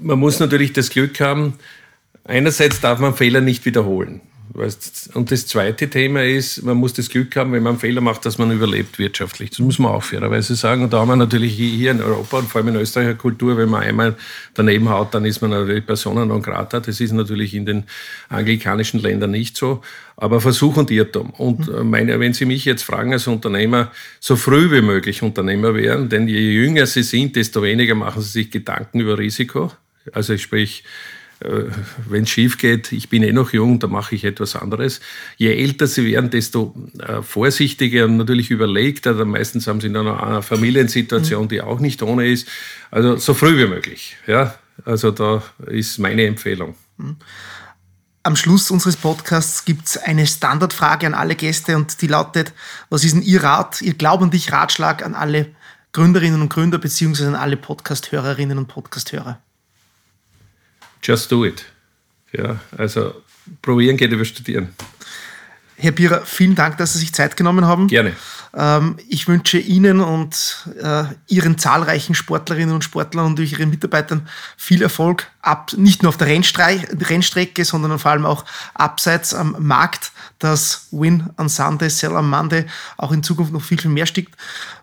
man 0.00 0.18
muss 0.18 0.40
natürlich 0.40 0.72
das 0.72 0.90
Glück 0.90 1.20
haben, 1.20 1.54
einerseits 2.24 2.80
darf 2.80 2.98
man 2.98 3.14
Fehler 3.14 3.40
nicht 3.40 3.64
wiederholen. 3.64 4.20
Und 4.54 5.30
das 5.30 5.46
zweite 5.46 5.88
Thema 5.88 6.22
ist, 6.24 6.62
man 6.62 6.76
muss 6.76 6.92
das 6.92 7.08
Glück 7.08 7.34
haben, 7.36 7.52
wenn 7.52 7.62
man 7.62 7.72
einen 7.72 7.80
Fehler 7.80 8.02
macht, 8.02 8.26
dass 8.26 8.36
man 8.36 8.50
überlebt 8.50 8.98
wirtschaftlich. 8.98 9.50
Das 9.50 9.60
muss 9.60 9.78
man 9.78 9.92
auch 9.92 10.02
fairerweise 10.02 10.54
sagen. 10.56 10.84
Und 10.84 10.92
da 10.92 11.00
haben 11.00 11.08
wir 11.08 11.16
natürlich 11.16 11.54
hier 11.54 11.90
in 11.90 12.02
Europa 12.02 12.38
und 12.38 12.48
vor 12.48 12.60
allem 12.60 12.68
in 12.68 12.76
Österreicher 12.76 13.14
Kultur, 13.14 13.56
wenn 13.56 13.70
man 13.70 13.82
einmal 13.82 14.16
daneben 14.52 14.90
haut, 14.90 15.14
dann 15.14 15.24
ist 15.24 15.40
man 15.40 15.52
natürlich 15.52 15.86
Persona 15.86 16.26
non 16.26 16.42
grata. 16.42 16.80
Das 16.80 17.00
ist 17.00 17.12
natürlich 17.12 17.54
in 17.54 17.64
den 17.64 17.84
anglikanischen 18.28 19.00
Ländern 19.00 19.30
nicht 19.30 19.56
so. 19.56 19.80
Aber 20.16 20.40
Versuch 20.40 20.76
und 20.76 20.90
Irrtum. 20.90 21.30
Und 21.30 21.68
äh, 21.68 21.82
meine, 21.82 22.20
wenn 22.20 22.34
Sie 22.34 22.44
mich 22.44 22.66
jetzt 22.66 22.82
fragen 22.82 23.12
als 23.14 23.26
Unternehmer, 23.26 23.90
so 24.20 24.36
früh 24.36 24.70
wie 24.70 24.82
möglich 24.82 25.22
Unternehmer 25.22 25.74
werden, 25.74 26.10
denn 26.10 26.28
je 26.28 26.38
jünger 26.38 26.86
Sie 26.86 27.02
sind, 27.02 27.36
desto 27.36 27.62
weniger 27.62 27.94
machen 27.94 28.20
Sie 28.20 28.30
sich 28.30 28.50
Gedanken 28.50 29.00
über 29.00 29.18
Risiko. 29.18 29.72
Also 30.12 30.36
sprich, 30.36 30.84
wenn 32.08 32.22
es 32.22 32.30
schief 32.30 32.58
geht, 32.58 32.92
ich 32.92 33.08
bin 33.08 33.22
eh 33.22 33.32
noch 33.32 33.52
jung, 33.52 33.78
da 33.78 33.86
mache 33.86 34.14
ich 34.14 34.24
etwas 34.24 34.56
anderes. 34.56 35.00
Je 35.36 35.52
älter 35.52 35.86
sie 35.86 36.04
werden, 36.04 36.30
desto 36.30 36.74
äh, 36.98 37.22
vorsichtiger 37.22 38.04
und 38.04 38.16
natürlich 38.16 38.50
überlegter. 38.50 39.24
Meistens 39.24 39.66
haben 39.66 39.80
sie 39.80 39.92
dann 39.92 40.04
noch 40.04 40.20
eine 40.20 40.42
Familiensituation, 40.42 41.48
die 41.48 41.60
auch 41.60 41.80
nicht 41.80 42.02
ohne 42.02 42.28
ist. 42.28 42.48
Also 42.90 43.16
so 43.16 43.34
früh 43.34 43.58
wie 43.58 43.66
möglich. 43.66 44.16
Ja, 44.26 44.54
also 44.84 45.10
da 45.10 45.42
ist 45.66 45.98
meine 45.98 46.26
Empfehlung. 46.26 46.74
Am 48.24 48.36
Schluss 48.36 48.70
unseres 48.70 48.96
Podcasts 48.96 49.64
gibt 49.64 49.88
es 49.88 49.96
eine 49.96 50.26
Standardfrage 50.26 51.06
an 51.06 51.14
alle 51.14 51.34
Gäste 51.34 51.76
und 51.76 52.00
die 52.02 52.06
lautet, 52.06 52.52
was 52.88 53.02
ist 53.02 53.14
denn 53.14 53.22
Ihr 53.22 53.42
Rat, 53.42 53.82
Ihr 53.82 53.94
Glauben 53.94 54.30
dich 54.30 54.52
Ratschlag 54.52 55.04
an 55.04 55.14
alle 55.14 55.48
Gründerinnen 55.90 56.40
und 56.40 56.48
Gründer 56.48 56.78
beziehungsweise 56.78 57.28
an 57.28 57.34
alle 57.34 57.56
Podcast-Hörerinnen 57.56 58.58
und 58.58 58.68
Podcast-Hörer? 58.68 59.40
Just 61.02 61.30
do 61.30 61.44
it. 61.44 61.64
Ja, 62.32 62.60
also 62.76 63.22
probieren 63.60 63.96
geht 63.96 64.12
über 64.12 64.24
studieren. 64.24 64.74
Herr 65.76 65.92
Bierer, 65.92 66.22
vielen 66.24 66.54
Dank, 66.54 66.76
dass 66.78 66.92
Sie 66.92 67.00
sich 67.00 67.12
Zeit 67.12 67.36
genommen 67.36 67.66
haben. 67.66 67.88
Gerne. 67.88 68.12
Ähm, 68.54 68.96
ich 69.08 69.26
wünsche 69.26 69.58
Ihnen 69.58 70.00
und 70.00 70.68
äh, 70.80 71.04
Ihren 71.26 71.58
zahlreichen 71.58 72.14
Sportlerinnen 72.14 72.74
und 72.74 72.84
Sportlern 72.84 73.26
und 73.26 73.38
Ihren 73.40 73.70
Mitarbeitern 73.70 74.28
viel 74.56 74.82
Erfolg, 74.82 75.26
ab, 75.40 75.72
nicht 75.76 76.02
nur 76.02 76.10
auf 76.10 76.18
der 76.18 76.28
Rennstrecke, 76.28 77.64
sondern 77.64 77.98
vor 77.98 78.12
allem 78.12 78.26
auch 78.26 78.44
abseits 78.74 79.34
am 79.34 79.56
Markt, 79.58 80.12
dass 80.38 80.88
Win 80.92 81.30
on 81.38 81.48
Sunday, 81.48 81.90
Sell 81.90 82.12
on 82.12 82.28
Monday 82.28 82.66
auch 82.96 83.10
in 83.10 83.22
Zukunft 83.22 83.52
noch 83.52 83.62
viel, 83.62 83.78
viel 83.78 83.90
mehr 83.90 84.06
stickt. 84.06 84.36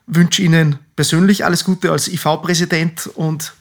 Wünsche 0.08 0.42
Ihnen 0.42 0.80
persönlich 0.96 1.46
alles 1.46 1.64
Gute 1.64 1.92
als 1.92 2.08
IV-Präsident 2.08 3.08
und 3.16 3.54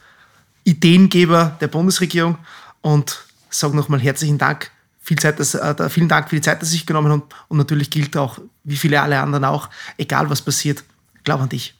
Ideengeber 0.68 1.56
der 1.60 1.68
Bundesregierung 1.68 2.38
und 2.82 3.24
sage 3.50 3.74
nochmal 3.74 4.00
herzlichen 4.00 4.38
Dank 4.38 4.70
viel 5.00 5.18
Zeit, 5.18 5.40
dass, 5.40 5.54
äh, 5.54 5.88
vielen 5.88 6.08
Dank 6.08 6.28
für 6.28 6.36
die 6.36 6.42
Zeit, 6.42 6.60
dass 6.60 6.70
sich 6.70 6.84
genommen 6.84 7.10
haben. 7.10 7.22
Und 7.48 7.56
natürlich 7.56 7.88
gilt 7.88 8.14
auch, 8.16 8.38
wie 8.64 8.76
viele 8.76 9.00
alle 9.00 9.18
anderen 9.18 9.46
auch, 9.46 9.70
egal 9.96 10.28
was 10.28 10.42
passiert, 10.42 10.84
glaub 11.24 11.40
an 11.40 11.48
dich. 11.48 11.74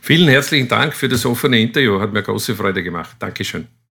Vielen 0.00 0.28
herzlichen 0.28 0.66
Dank 0.66 0.94
für 0.94 1.08
das 1.08 1.26
offene 1.26 1.60
Interview. 1.60 2.00
Hat 2.00 2.12
mir 2.12 2.22
große 2.22 2.56
Freude 2.56 2.82
gemacht. 2.82 3.16
Dankeschön. 3.18 3.68